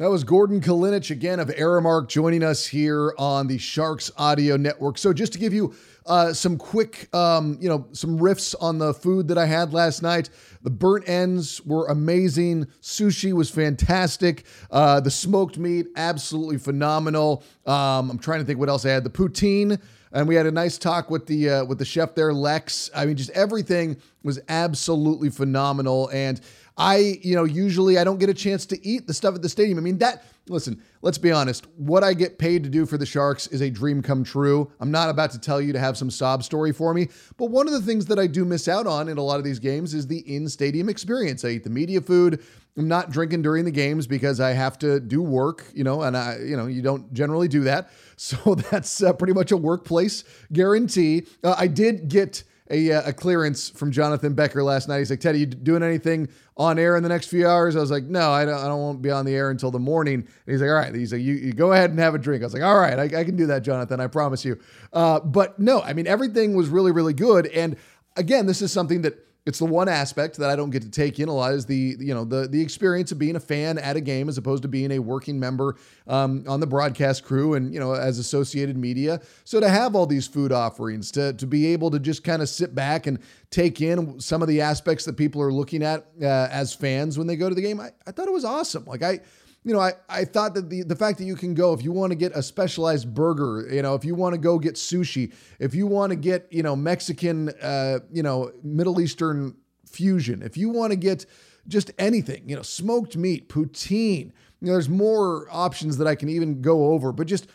That 0.00 0.08
was 0.08 0.24
Gordon 0.24 0.62
Kalinich 0.62 1.10
again 1.10 1.40
of 1.40 1.48
Aramark 1.48 2.08
joining 2.08 2.42
us 2.42 2.64
here 2.64 3.12
on 3.18 3.48
the 3.48 3.58
Sharks 3.58 4.10
Audio 4.16 4.56
Network. 4.56 4.96
So 4.96 5.12
just 5.12 5.34
to 5.34 5.38
give 5.38 5.52
you 5.52 5.74
uh, 6.06 6.32
some 6.32 6.56
quick, 6.56 7.14
um, 7.14 7.58
you 7.60 7.68
know, 7.68 7.86
some 7.92 8.18
riffs 8.18 8.54
on 8.62 8.78
the 8.78 8.94
food 8.94 9.28
that 9.28 9.36
I 9.36 9.44
had 9.44 9.74
last 9.74 10.02
night. 10.02 10.30
The 10.62 10.70
burnt 10.70 11.06
ends 11.06 11.60
were 11.66 11.86
amazing. 11.88 12.64
Sushi 12.80 13.34
was 13.34 13.50
fantastic. 13.50 14.46
Uh, 14.70 15.00
the 15.00 15.10
smoked 15.10 15.58
meat, 15.58 15.88
absolutely 15.96 16.56
phenomenal. 16.56 17.44
Um, 17.66 18.10
I'm 18.10 18.18
trying 18.18 18.40
to 18.40 18.46
think 18.46 18.58
what 18.58 18.70
else 18.70 18.86
I 18.86 18.92
had. 18.92 19.04
The 19.04 19.10
poutine 19.10 19.78
and 20.12 20.26
we 20.26 20.34
had 20.34 20.46
a 20.46 20.50
nice 20.50 20.76
talk 20.76 21.10
with 21.10 21.26
the 21.26 21.50
uh, 21.50 21.64
with 21.64 21.78
the 21.78 21.84
chef 21.84 22.14
there, 22.14 22.32
Lex. 22.32 22.90
I 22.94 23.06
mean, 23.06 23.16
just 23.16 23.30
everything 23.30 23.96
was 24.22 24.40
absolutely 24.48 25.30
phenomenal. 25.30 26.08
And 26.12 26.40
I, 26.80 27.18
you 27.20 27.36
know, 27.36 27.44
usually 27.44 27.98
I 27.98 28.04
don't 28.04 28.18
get 28.18 28.30
a 28.30 28.34
chance 28.34 28.64
to 28.66 28.86
eat 28.86 29.06
the 29.06 29.12
stuff 29.12 29.34
at 29.34 29.42
the 29.42 29.50
stadium. 29.50 29.76
I 29.76 29.82
mean, 29.82 29.98
that, 29.98 30.24
listen, 30.48 30.82
let's 31.02 31.18
be 31.18 31.30
honest. 31.30 31.66
What 31.76 32.02
I 32.02 32.14
get 32.14 32.38
paid 32.38 32.64
to 32.64 32.70
do 32.70 32.86
for 32.86 32.96
the 32.96 33.04
Sharks 33.04 33.46
is 33.48 33.60
a 33.60 33.68
dream 33.68 34.00
come 34.00 34.24
true. 34.24 34.72
I'm 34.80 34.90
not 34.90 35.10
about 35.10 35.30
to 35.32 35.38
tell 35.38 35.60
you 35.60 35.74
to 35.74 35.78
have 35.78 35.98
some 35.98 36.10
sob 36.10 36.42
story 36.42 36.72
for 36.72 36.94
me, 36.94 37.08
but 37.36 37.50
one 37.50 37.66
of 37.66 37.74
the 37.74 37.82
things 37.82 38.06
that 38.06 38.18
I 38.18 38.26
do 38.26 38.46
miss 38.46 38.66
out 38.66 38.86
on 38.86 39.10
in 39.10 39.18
a 39.18 39.22
lot 39.22 39.36
of 39.36 39.44
these 39.44 39.58
games 39.58 39.92
is 39.92 40.06
the 40.06 40.20
in 40.20 40.48
stadium 40.48 40.88
experience. 40.88 41.44
I 41.44 41.48
eat 41.48 41.64
the 41.64 41.70
media 41.70 42.00
food. 42.00 42.42
I'm 42.78 42.88
not 42.88 43.10
drinking 43.10 43.42
during 43.42 43.66
the 43.66 43.70
games 43.70 44.06
because 44.06 44.40
I 44.40 44.52
have 44.52 44.78
to 44.78 45.00
do 45.00 45.20
work, 45.20 45.66
you 45.74 45.84
know, 45.84 46.00
and 46.00 46.16
I, 46.16 46.38
you 46.38 46.56
know, 46.56 46.66
you 46.66 46.80
don't 46.80 47.12
generally 47.12 47.48
do 47.48 47.64
that. 47.64 47.90
So 48.20 48.54
that's 48.54 49.02
uh, 49.02 49.14
pretty 49.14 49.32
much 49.32 49.50
a 49.50 49.56
workplace 49.56 50.24
guarantee. 50.52 51.22
Uh, 51.42 51.54
I 51.56 51.68
did 51.68 52.10
get 52.10 52.44
a, 52.70 52.92
uh, 52.92 53.08
a 53.08 53.12
clearance 53.12 53.68
from 53.68 53.90
Jonathan 53.90 54.34
Becker 54.34 54.62
last 54.62 54.88
night. 54.88 54.98
He's 54.98 55.10
like, 55.10 55.20
Teddy, 55.20 55.40
you 55.40 55.46
doing 55.46 55.82
anything 55.82 56.28
on 56.56 56.78
air 56.78 56.96
in 56.96 57.02
the 57.02 57.08
next 57.08 57.26
few 57.26 57.46
hours? 57.46 57.76
I 57.76 57.80
was 57.80 57.90
like, 57.90 58.04
no, 58.04 58.30
I 58.30 58.44
don't, 58.44 58.58
I 58.58 58.68
don't 58.68 58.80
want 58.80 58.98
to 58.98 59.02
be 59.02 59.10
on 59.10 59.24
the 59.24 59.34
air 59.34 59.50
until 59.50 59.70
the 59.70 59.78
morning. 59.78 60.14
And 60.14 60.26
he's 60.46 60.60
like, 60.60 60.70
all 60.70 60.76
right. 60.76 60.94
He's 60.94 61.12
like, 61.12 61.22
you, 61.22 61.34
you 61.34 61.52
go 61.52 61.72
ahead 61.72 61.90
and 61.90 61.98
have 61.98 62.14
a 62.14 62.18
drink. 62.18 62.42
I 62.42 62.46
was 62.46 62.54
like, 62.54 62.62
all 62.62 62.78
right, 62.78 62.98
I, 62.98 63.20
I 63.20 63.24
can 63.24 63.36
do 63.36 63.46
that, 63.46 63.62
Jonathan. 63.62 64.00
I 64.00 64.06
promise 64.06 64.44
you. 64.44 64.58
Uh, 64.92 65.20
but 65.20 65.58
no, 65.58 65.82
I 65.82 65.92
mean, 65.92 66.06
everything 66.06 66.54
was 66.54 66.68
really, 66.68 66.92
really 66.92 67.14
good. 67.14 67.46
And 67.48 67.76
again, 68.16 68.46
this 68.46 68.62
is 68.62 68.72
something 68.72 69.02
that 69.02 69.26
it's 69.46 69.58
the 69.58 69.64
one 69.64 69.88
aspect 69.88 70.36
that 70.36 70.50
I 70.50 70.56
don't 70.56 70.70
get 70.70 70.82
to 70.82 70.90
take 70.90 71.18
in 71.18 71.28
a 71.28 71.32
lot 71.32 71.52
is 71.52 71.66
the 71.66 71.96
you 71.98 72.14
know 72.14 72.24
the 72.24 72.46
the 72.46 72.60
experience 72.60 73.10
of 73.10 73.18
being 73.18 73.36
a 73.36 73.40
fan 73.40 73.78
at 73.78 73.96
a 73.96 74.00
game 74.00 74.28
as 74.28 74.36
opposed 74.38 74.62
to 74.62 74.68
being 74.68 74.92
a 74.92 74.98
working 74.98 75.40
member 75.40 75.76
um, 76.06 76.44
on 76.46 76.60
the 76.60 76.66
broadcast 76.66 77.24
crew 77.24 77.54
and 77.54 77.72
you 77.72 77.80
know 77.80 77.92
as 77.94 78.18
associated 78.18 78.76
media. 78.76 79.20
So 79.44 79.60
to 79.60 79.68
have 79.68 79.96
all 79.96 80.06
these 80.06 80.26
food 80.26 80.52
offerings, 80.52 81.10
to 81.12 81.32
to 81.34 81.46
be 81.46 81.66
able 81.66 81.90
to 81.90 81.98
just 81.98 82.22
kind 82.22 82.42
of 82.42 82.48
sit 82.48 82.74
back 82.74 83.06
and 83.06 83.18
take 83.50 83.80
in 83.80 84.20
some 84.20 84.42
of 84.42 84.48
the 84.48 84.60
aspects 84.60 85.04
that 85.06 85.16
people 85.16 85.40
are 85.42 85.52
looking 85.52 85.82
at 85.82 86.06
uh, 86.22 86.48
as 86.50 86.74
fans 86.74 87.16
when 87.16 87.26
they 87.26 87.36
go 87.36 87.48
to 87.48 87.54
the 87.54 87.62
game, 87.62 87.80
I, 87.80 87.90
I 88.06 88.12
thought 88.12 88.28
it 88.28 88.32
was 88.32 88.44
awesome. 88.44 88.84
Like 88.84 89.02
I 89.02 89.20
you 89.64 89.74
know, 89.74 89.80
I, 89.80 89.92
I 90.08 90.24
thought 90.24 90.54
that 90.54 90.70
the, 90.70 90.82
the 90.82 90.96
fact 90.96 91.18
that 91.18 91.24
you 91.24 91.36
can 91.36 91.54
go, 91.54 91.72
if 91.74 91.84
you 91.84 91.92
want 91.92 92.12
to 92.12 92.16
get 92.16 92.32
a 92.34 92.42
specialized 92.42 93.12
burger, 93.12 93.68
you 93.70 93.82
know, 93.82 93.94
if 93.94 94.04
you 94.04 94.14
want 94.14 94.34
to 94.34 94.40
go 94.40 94.58
get 94.58 94.74
sushi, 94.74 95.34
if 95.58 95.74
you 95.74 95.86
want 95.86 96.10
to 96.10 96.16
get, 96.16 96.46
you 96.50 96.62
know, 96.62 96.74
Mexican, 96.74 97.50
uh, 97.60 97.98
you 98.10 98.22
know, 98.22 98.52
Middle 98.62 99.00
Eastern 99.00 99.54
fusion, 99.86 100.42
if 100.42 100.56
you 100.56 100.70
want 100.70 100.92
to 100.92 100.96
get 100.96 101.26
just 101.68 101.90
anything, 101.98 102.48
you 102.48 102.56
know, 102.56 102.62
smoked 102.62 103.16
meat, 103.18 103.50
poutine, 103.50 104.32
you 104.60 104.66
know, 104.66 104.72
there's 104.72 104.88
more 104.88 105.46
options 105.50 105.98
that 105.98 106.06
I 106.06 106.14
can 106.14 106.30
even 106.30 106.62
go 106.62 106.92
over, 106.92 107.12
but 107.12 107.26
just, 107.26 107.46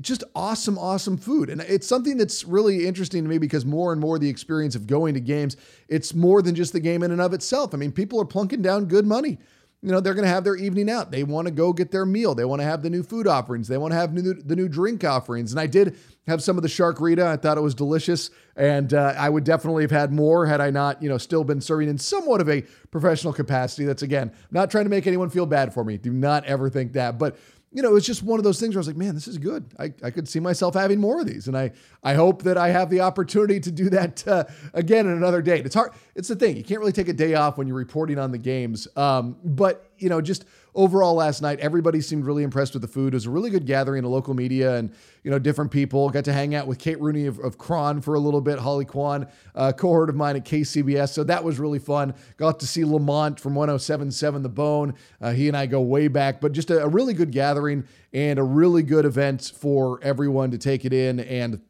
just 0.00 0.24
awesome, 0.34 0.78
awesome 0.78 1.18
food. 1.18 1.50
And 1.50 1.60
it's 1.60 1.86
something 1.86 2.16
that's 2.16 2.44
really 2.44 2.86
interesting 2.86 3.24
to 3.24 3.28
me 3.28 3.36
because 3.36 3.66
more 3.66 3.92
and 3.92 4.00
more 4.00 4.18
the 4.18 4.28
experience 4.28 4.74
of 4.74 4.86
going 4.86 5.12
to 5.12 5.20
games, 5.20 5.58
it's 5.88 6.14
more 6.14 6.40
than 6.40 6.54
just 6.54 6.72
the 6.72 6.80
game 6.80 7.02
in 7.02 7.10
and 7.10 7.20
of 7.20 7.34
itself. 7.34 7.74
I 7.74 7.76
mean, 7.76 7.92
people 7.92 8.18
are 8.18 8.24
plunking 8.24 8.62
down 8.62 8.86
good 8.86 9.04
money 9.04 9.38
you 9.82 9.90
know 9.90 10.00
they're 10.00 10.14
going 10.14 10.24
to 10.24 10.30
have 10.30 10.44
their 10.44 10.56
evening 10.56 10.88
out. 10.88 11.10
They 11.10 11.24
want 11.24 11.48
to 11.48 11.50
go 11.50 11.72
get 11.72 11.90
their 11.90 12.06
meal. 12.06 12.34
They 12.34 12.44
want 12.44 12.60
to 12.60 12.64
have 12.64 12.82
the 12.82 12.90
new 12.90 13.02
food 13.02 13.26
offerings. 13.26 13.66
They 13.66 13.78
want 13.78 13.92
to 13.92 13.96
have 13.96 14.14
new, 14.14 14.34
the 14.34 14.54
new 14.54 14.68
drink 14.68 15.02
offerings. 15.04 15.52
And 15.52 15.60
i 15.60 15.66
did 15.66 15.96
have 16.28 16.40
some 16.40 16.56
of 16.56 16.62
the 16.62 16.68
shark 16.68 17.00
rita. 17.00 17.26
i 17.26 17.36
thought 17.36 17.58
it 17.58 17.62
was 17.62 17.74
delicious. 17.74 18.30
And 18.54 18.94
uh, 18.94 19.14
i 19.18 19.28
would 19.28 19.44
definitely 19.44 19.82
have 19.82 19.90
had 19.90 20.12
more 20.12 20.46
had 20.46 20.60
i 20.60 20.70
not 20.70 21.02
you 21.02 21.08
know 21.08 21.18
still 21.18 21.42
been 21.42 21.60
serving 21.60 21.88
in 21.88 21.98
somewhat 21.98 22.40
of 22.40 22.48
a 22.48 22.62
professional 22.90 23.32
capacity. 23.32 23.84
That's 23.84 24.02
again 24.02 24.32
not 24.50 24.70
trying 24.70 24.84
to 24.84 24.90
make 24.90 25.06
anyone 25.06 25.30
feel 25.30 25.46
bad 25.46 25.74
for 25.74 25.84
me. 25.84 25.98
Do 25.98 26.12
not 26.12 26.44
ever 26.44 26.70
think 26.70 26.92
that. 26.92 27.18
But 27.18 27.36
you 27.72 27.82
know, 27.82 27.88
it 27.88 27.94
was 27.94 28.06
just 28.06 28.22
one 28.22 28.38
of 28.38 28.44
those 28.44 28.60
things 28.60 28.74
where 28.74 28.80
I 28.80 28.82
was 28.82 28.86
like, 28.86 28.96
man, 28.96 29.14
this 29.14 29.26
is 29.26 29.38
good. 29.38 29.64
I, 29.78 29.92
I 30.02 30.10
could 30.10 30.28
see 30.28 30.40
myself 30.40 30.74
having 30.74 31.00
more 31.00 31.20
of 31.20 31.26
these. 31.26 31.48
And 31.48 31.56
I, 31.56 31.72
I 32.02 32.14
hope 32.14 32.42
that 32.42 32.58
I 32.58 32.68
have 32.68 32.90
the 32.90 33.00
opportunity 33.00 33.60
to 33.60 33.70
do 33.70 33.88
that 33.90 34.26
uh, 34.28 34.44
again 34.74 35.06
in 35.06 35.12
another 35.12 35.40
date. 35.40 35.64
It's 35.64 35.74
hard. 35.74 35.92
It's 36.14 36.28
the 36.28 36.36
thing. 36.36 36.56
You 36.56 36.64
can't 36.64 36.80
really 36.80 36.92
take 36.92 37.08
a 37.08 37.14
day 37.14 37.34
off 37.34 37.56
when 37.56 37.66
you're 37.66 37.76
reporting 37.76 38.18
on 38.18 38.30
the 38.30 38.38
games. 38.38 38.88
Um, 38.96 39.36
but, 39.42 39.91
you 40.02 40.08
know, 40.08 40.20
just 40.20 40.44
overall 40.74 41.14
last 41.14 41.42
night, 41.42 41.60
everybody 41.60 42.00
seemed 42.00 42.26
really 42.26 42.42
impressed 42.42 42.72
with 42.72 42.82
the 42.82 42.88
food. 42.88 43.14
It 43.14 43.16
was 43.16 43.26
a 43.26 43.30
really 43.30 43.50
good 43.50 43.66
gathering 43.66 44.04
of 44.04 44.10
local 44.10 44.34
media 44.34 44.76
and, 44.76 44.92
you 45.22 45.30
know, 45.30 45.38
different 45.38 45.70
people. 45.70 46.10
Got 46.10 46.24
to 46.24 46.32
hang 46.32 46.54
out 46.54 46.66
with 46.66 46.78
Kate 46.78 47.00
Rooney 47.00 47.26
of, 47.26 47.38
of 47.38 47.56
Kron 47.56 48.00
for 48.00 48.14
a 48.14 48.18
little 48.18 48.40
bit, 48.40 48.58
Holly 48.58 48.84
Quan, 48.84 49.28
a 49.54 49.72
cohort 49.72 50.08
of 50.08 50.16
mine 50.16 50.36
at 50.36 50.44
KCBS. 50.44 51.10
So 51.10 51.24
that 51.24 51.44
was 51.44 51.58
really 51.58 51.78
fun. 51.78 52.14
Got 52.36 52.58
to 52.60 52.66
see 52.66 52.84
Lamont 52.84 53.38
from 53.38 53.54
1077 53.54 54.42
The 54.42 54.48
Bone. 54.48 54.94
Uh, 55.20 55.32
he 55.32 55.48
and 55.48 55.56
I 55.56 55.66
go 55.66 55.80
way 55.80 56.08
back, 56.08 56.40
but 56.40 56.52
just 56.52 56.70
a, 56.70 56.82
a 56.82 56.88
really 56.88 57.14
good 57.14 57.30
gathering 57.30 57.84
and 58.12 58.38
a 58.38 58.44
really 58.44 58.82
good 58.82 59.04
event 59.04 59.52
for 59.54 60.00
everyone 60.02 60.50
to 60.50 60.58
take 60.58 60.84
it 60.84 60.92
in. 60.92 61.20
And 61.20 61.60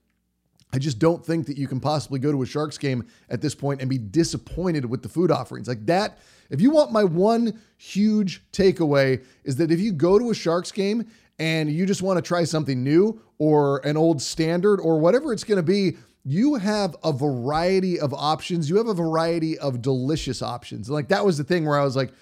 I 0.73 0.79
just 0.79 0.99
don't 0.99 1.25
think 1.25 1.47
that 1.49 1.59
you 1.59 1.69
can 1.69 1.81
possibly 1.81 2.19
go 2.19 2.33
to 2.33 2.43
a 2.43 2.47
Sharks 2.47 2.79
game 2.79 3.07
at 3.29 3.43
this 3.43 3.55
point 3.55 3.83
and 3.83 3.91
be 3.91 3.99
disappointed 3.99 4.87
with 4.87 5.03
the 5.03 5.09
food 5.09 5.31
offerings. 5.31 5.69
Like 5.69 5.85
that 5.87 6.19
if 6.53 6.61
you 6.61 6.71
want 6.71 6.93
my 6.93 7.03
one 7.03 7.59
huge 7.79 8.43
takeaway, 8.53 9.25
is 9.43 9.57
that 9.57 9.73
if 9.73 9.81
you 9.81 9.91
go 9.91 10.19
to 10.19 10.31
a 10.31 10.35
Sharks 10.35 10.71
game 10.71 11.07
and 11.39 11.73
you 11.73 11.87
just 11.87 12.03
want 12.03 12.19
to 12.19 12.23
try 12.23 12.45
something 12.45 12.85
new 12.85 13.21
or 13.39 13.79
an 13.87 13.97
old 13.97 14.21
standard 14.21 14.79
or 14.79 15.01
whatever 15.01 15.33
it's 15.33 15.45
going 15.45 15.57
to 15.57 15.63
be, 15.63 15.97
you 16.25 16.57
have 16.57 16.95
a 17.03 17.11
variety 17.11 17.99
of 17.99 18.13
options. 18.13 18.69
You 18.69 18.77
have 18.77 18.87
a 18.87 18.95
variety 18.95 19.59
of 19.59 19.81
delicious 19.81 20.43
options. 20.43 20.91
Like 20.91 21.09
that 21.09 21.25
was 21.25 21.39
the 21.39 21.45
thing 21.45 21.65
where 21.65 21.81
I 21.81 21.85
was 21.85 21.97
like, 21.97 22.13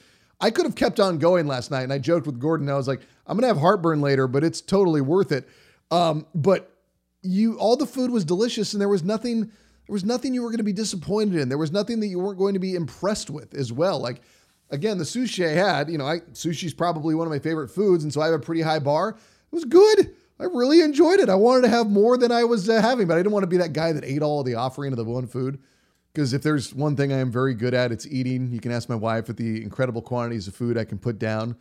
I 0.40 0.50
could 0.50 0.64
have 0.64 0.76
kept 0.76 1.00
on 1.00 1.18
going 1.18 1.48
last 1.48 1.72
night. 1.72 1.82
And 1.82 1.92
I 1.92 1.98
joked 1.98 2.26
with 2.26 2.38
Gordon. 2.38 2.70
I 2.70 2.74
was 2.74 2.88
like, 2.88 3.00
I'm 3.26 3.36
going 3.36 3.42
to 3.42 3.48
have 3.48 3.58
heartburn 3.58 4.00
later, 4.00 4.28
but 4.28 4.44
it's 4.44 4.60
totally 4.60 5.00
worth 5.00 5.32
it. 5.32 5.48
Um, 5.90 6.24
but 6.36 6.72
you, 7.22 7.58
all 7.58 7.76
the 7.76 7.84
food 7.84 8.12
was 8.12 8.24
delicious 8.24 8.72
and 8.72 8.80
there 8.80 8.88
was 8.88 9.02
nothing 9.02 9.50
there 9.90 9.94
was 9.94 10.04
nothing 10.04 10.34
you 10.34 10.42
were 10.42 10.50
going 10.50 10.58
to 10.58 10.62
be 10.62 10.72
disappointed 10.72 11.34
in. 11.40 11.48
There 11.48 11.58
was 11.58 11.72
nothing 11.72 11.98
that 11.98 12.06
you 12.06 12.20
weren't 12.20 12.38
going 12.38 12.54
to 12.54 12.60
be 12.60 12.76
impressed 12.76 13.28
with 13.28 13.54
as 13.54 13.72
well. 13.72 13.98
Like 13.98 14.22
again, 14.70 14.98
the 14.98 15.04
sushi 15.04 15.44
I 15.44 15.50
had, 15.50 15.90
you 15.90 15.98
know, 15.98 16.06
I 16.06 16.20
sushi's 16.32 16.72
probably 16.72 17.16
one 17.16 17.26
of 17.26 17.32
my 17.32 17.40
favorite 17.40 17.70
foods, 17.70 18.04
and 18.04 18.12
so 18.12 18.20
I 18.20 18.26
have 18.26 18.34
a 18.34 18.38
pretty 18.38 18.60
high 18.60 18.78
bar. 18.78 19.08
It 19.08 19.16
was 19.50 19.64
good. 19.64 20.14
I 20.38 20.44
really 20.44 20.80
enjoyed 20.82 21.18
it. 21.18 21.28
I 21.28 21.34
wanted 21.34 21.62
to 21.62 21.70
have 21.70 21.90
more 21.90 22.16
than 22.16 22.30
I 22.30 22.44
was 22.44 22.68
uh, 22.68 22.80
having, 22.80 23.08
but 23.08 23.14
I 23.14 23.16
didn't 23.16 23.32
want 23.32 23.42
to 23.42 23.48
be 23.48 23.56
that 23.56 23.72
guy 23.72 23.90
that 23.90 24.04
ate 24.04 24.22
all 24.22 24.38
of 24.38 24.46
the 24.46 24.54
offering 24.54 24.92
of 24.92 24.96
the 24.96 25.02
one 25.02 25.26
food. 25.26 25.58
Because 26.12 26.34
if 26.34 26.42
there's 26.44 26.72
one 26.72 26.94
thing 26.94 27.12
I 27.12 27.18
am 27.18 27.32
very 27.32 27.54
good 27.54 27.74
at, 27.74 27.90
it's 27.90 28.06
eating. 28.06 28.52
You 28.52 28.60
can 28.60 28.70
ask 28.70 28.88
my 28.88 28.94
wife 28.94 29.28
at 29.28 29.36
the 29.36 29.60
incredible 29.60 30.02
quantities 30.02 30.46
of 30.46 30.54
food 30.54 30.78
I 30.78 30.84
can 30.84 30.98
put 30.98 31.18
down. 31.18 31.56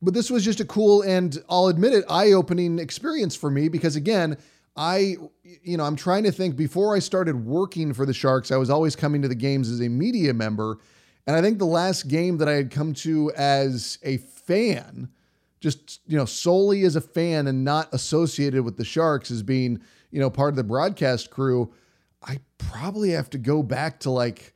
But 0.00 0.14
this 0.14 0.30
was 0.30 0.44
just 0.44 0.60
a 0.60 0.64
cool 0.64 1.02
and 1.02 1.36
I'll 1.48 1.66
admit 1.66 1.94
it, 1.94 2.04
eye 2.08 2.30
opening 2.30 2.78
experience 2.78 3.34
for 3.34 3.50
me 3.50 3.68
because, 3.68 3.96
again, 3.96 4.38
I, 4.76 5.16
you 5.42 5.76
know, 5.76 5.84
I'm 5.84 5.96
trying 5.96 6.24
to 6.24 6.32
think 6.32 6.56
before 6.56 6.94
I 6.94 6.98
started 6.98 7.44
working 7.44 7.92
for 7.92 8.06
the 8.06 8.14
Sharks, 8.14 8.50
I 8.50 8.56
was 8.56 8.70
always 8.70 8.96
coming 8.96 9.20
to 9.22 9.28
the 9.28 9.34
games 9.34 9.70
as 9.70 9.80
a 9.80 9.88
media 9.88 10.32
member. 10.32 10.78
And 11.26 11.36
I 11.36 11.42
think 11.42 11.58
the 11.58 11.66
last 11.66 12.08
game 12.08 12.38
that 12.38 12.48
I 12.48 12.54
had 12.54 12.70
come 12.70 12.94
to 12.94 13.30
as 13.36 13.98
a 14.02 14.16
fan, 14.16 15.08
just, 15.60 16.00
you 16.06 16.16
know, 16.16 16.24
solely 16.24 16.84
as 16.84 16.96
a 16.96 17.00
fan 17.00 17.46
and 17.46 17.64
not 17.64 17.92
associated 17.92 18.64
with 18.64 18.76
the 18.76 18.84
Sharks 18.84 19.30
as 19.30 19.42
being, 19.42 19.80
you 20.10 20.20
know, 20.20 20.30
part 20.30 20.50
of 20.50 20.56
the 20.56 20.64
broadcast 20.64 21.30
crew, 21.30 21.72
I 22.22 22.40
probably 22.58 23.10
have 23.10 23.30
to 23.30 23.38
go 23.38 23.62
back 23.62 24.00
to 24.00 24.10
like, 24.10 24.54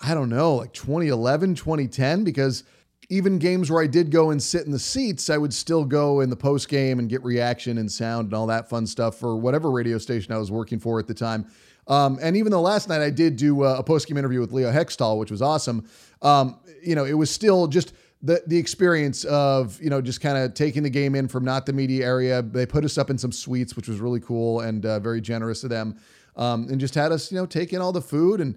I 0.00 0.14
don't 0.14 0.30
know, 0.30 0.56
like 0.56 0.72
2011, 0.72 1.54
2010, 1.54 2.24
because 2.24 2.64
even 3.12 3.38
games 3.38 3.70
where 3.70 3.82
I 3.82 3.86
did 3.86 4.10
go 4.10 4.30
and 4.30 4.42
sit 4.42 4.64
in 4.64 4.72
the 4.72 4.78
seats, 4.78 5.28
I 5.28 5.36
would 5.36 5.52
still 5.52 5.84
go 5.84 6.20
in 6.20 6.30
the 6.30 6.36
post 6.36 6.70
game 6.70 6.98
and 6.98 7.10
get 7.10 7.22
reaction 7.22 7.76
and 7.76 7.92
sound 7.92 8.28
and 8.28 8.34
all 8.34 8.46
that 8.46 8.70
fun 8.70 8.86
stuff 8.86 9.18
for 9.18 9.36
whatever 9.36 9.70
radio 9.70 9.98
station 9.98 10.32
I 10.32 10.38
was 10.38 10.50
working 10.50 10.78
for 10.78 10.98
at 10.98 11.06
the 11.06 11.12
time. 11.12 11.44
Um, 11.88 12.18
and 12.22 12.38
even 12.38 12.50
though 12.50 12.62
last 12.62 12.88
night 12.88 13.02
I 13.02 13.10
did 13.10 13.36
do 13.36 13.64
a 13.64 13.82
post 13.82 14.08
game 14.08 14.16
interview 14.16 14.40
with 14.40 14.50
Leo 14.52 14.72
Hextall, 14.72 15.18
which 15.18 15.30
was 15.30 15.42
awesome, 15.42 15.86
um, 16.22 16.58
you 16.82 16.94
know, 16.94 17.04
it 17.04 17.12
was 17.12 17.30
still 17.30 17.66
just 17.66 17.92
the 18.22 18.42
the 18.46 18.56
experience 18.56 19.24
of 19.24 19.78
you 19.82 19.90
know 19.90 20.00
just 20.00 20.22
kind 20.22 20.38
of 20.38 20.54
taking 20.54 20.82
the 20.82 20.90
game 20.90 21.14
in 21.14 21.28
from 21.28 21.44
not 21.44 21.66
the 21.66 21.72
media 21.74 22.06
area. 22.06 22.40
They 22.40 22.64
put 22.64 22.82
us 22.82 22.96
up 22.96 23.10
in 23.10 23.18
some 23.18 23.32
suites, 23.32 23.76
which 23.76 23.88
was 23.88 24.00
really 24.00 24.20
cool 24.20 24.60
and 24.60 24.86
uh, 24.86 25.00
very 25.00 25.20
generous 25.20 25.64
of 25.64 25.70
them, 25.70 25.96
um, 26.36 26.66
and 26.70 26.80
just 26.80 26.94
had 26.94 27.12
us 27.12 27.30
you 27.30 27.36
know 27.36 27.44
take 27.44 27.74
in 27.74 27.82
all 27.82 27.92
the 27.92 28.00
food 28.00 28.40
and 28.40 28.56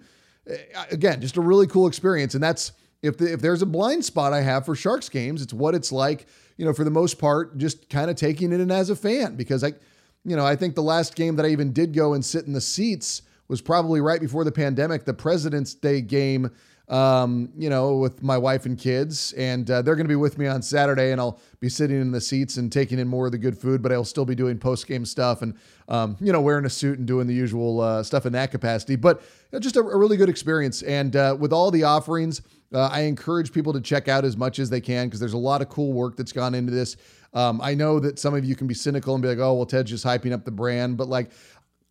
uh, 0.49 0.85
again 0.91 1.19
just 1.19 1.35
a 1.35 1.41
really 1.41 1.67
cool 1.67 1.87
experience. 1.87 2.35
And 2.35 2.43
that's 2.43 2.71
if 3.05 3.17
the, 3.17 3.33
if 3.33 3.41
there's 3.41 3.61
a 3.61 3.65
blind 3.65 4.03
spot 4.05 4.33
I 4.33 4.41
have 4.41 4.65
for 4.65 4.75
Sharks 4.75 5.09
games, 5.09 5.41
it's 5.41 5.53
what 5.53 5.75
it's 5.75 5.91
like, 5.91 6.27
you 6.57 6.65
know, 6.65 6.73
for 6.73 6.83
the 6.83 6.91
most 6.91 7.19
part, 7.19 7.57
just 7.57 7.89
kind 7.89 8.09
of 8.09 8.15
taking 8.15 8.51
it 8.51 8.59
in 8.59 8.71
as 8.71 8.89
a 8.89 8.95
fan 8.95 9.35
because 9.35 9.63
I, 9.63 9.73
you 10.23 10.35
know, 10.35 10.45
I 10.45 10.55
think 10.55 10.75
the 10.75 10.83
last 10.83 11.15
game 11.15 11.35
that 11.35 11.45
I 11.45 11.49
even 11.49 11.73
did 11.73 11.93
go 11.93 12.13
and 12.13 12.23
sit 12.23 12.45
in 12.45 12.53
the 12.53 12.61
seats 12.61 13.21
was 13.47 13.61
probably 13.61 14.01
right 14.01 14.19
before 14.19 14.43
the 14.43 14.51
pandemic, 14.51 15.05
the 15.05 15.13
President's 15.13 15.73
Day 15.73 16.01
game 16.01 16.49
um, 16.87 17.49
you 17.57 17.69
know, 17.69 17.97
with 17.97 18.21
my 18.21 18.37
wife 18.37 18.65
and 18.67 18.77
kids, 18.77 19.33
and 19.33 19.69
uh, 19.71 19.81
they're 19.81 19.95
going 19.95 20.05
to 20.05 20.11
be 20.11 20.15
with 20.15 20.37
me 20.37 20.45
on 20.45 20.61
Saturday, 20.61 21.11
and 21.11 21.19
I'll 21.19 21.39
be 21.59 21.67
sitting 21.67 21.99
in 21.99 22.11
the 22.11 22.21
seats 22.21 22.57
and 22.57 22.71
taking 22.71 22.99
in 22.99 23.07
more 23.07 23.25
of 23.25 23.31
the 23.31 23.39
good 23.39 23.57
food, 23.57 23.81
but 23.81 23.91
I'll 23.91 24.03
still 24.03 24.25
be 24.25 24.35
doing 24.35 24.59
post 24.59 24.85
game 24.85 25.03
stuff 25.03 25.41
and 25.41 25.55
um, 25.87 26.15
you 26.19 26.31
know 26.31 26.41
wearing 26.41 26.65
a 26.65 26.69
suit 26.69 26.99
and 26.99 27.07
doing 27.07 27.25
the 27.25 27.33
usual 27.33 27.81
uh, 27.81 28.03
stuff 28.03 28.25
in 28.27 28.33
that 28.33 28.51
capacity. 28.51 28.95
But 28.95 29.23
know, 29.51 29.59
just 29.59 29.77
a, 29.77 29.79
a, 29.79 29.97
really 29.97 30.17
good 30.17 30.29
experience, 30.29 30.83
and 30.83 31.15
uh, 31.15 31.35
with 31.39 31.51
all 31.51 31.71
the 31.71 31.83
offerings, 31.83 32.41
uh, 32.73 32.89
I 32.91 33.01
encourage 33.01 33.51
people 33.51 33.73
to 33.73 33.81
check 33.81 34.07
out 34.07 34.25
as 34.25 34.35
much 34.35 34.59
as 34.59 34.69
they 34.69 34.81
can 34.81 35.07
because 35.07 35.19
there's 35.19 35.33
a 35.33 35.37
lot 35.37 35.61
of 35.61 35.69
cool 35.69 35.93
work 35.93 36.17
that's 36.17 36.31
gone 36.31 36.55
into 36.55 36.71
this. 36.71 36.97
Um, 37.33 37.59
I 37.61 37.73
know 37.73 37.99
that 37.99 38.17
some 38.17 38.33
of 38.33 38.45
you 38.45 38.55
can 38.55 38.67
be 38.67 38.73
cynical 38.73 39.13
and 39.13 39.21
be 39.21 39.27
like, 39.27 39.39
"Oh, 39.39 39.53
well, 39.53 39.65
Ted's 39.65 39.89
just 39.89 40.05
hyping 40.05 40.31
up 40.31 40.45
the 40.45 40.51
brand," 40.51 40.97
but 40.97 41.07
like 41.07 41.31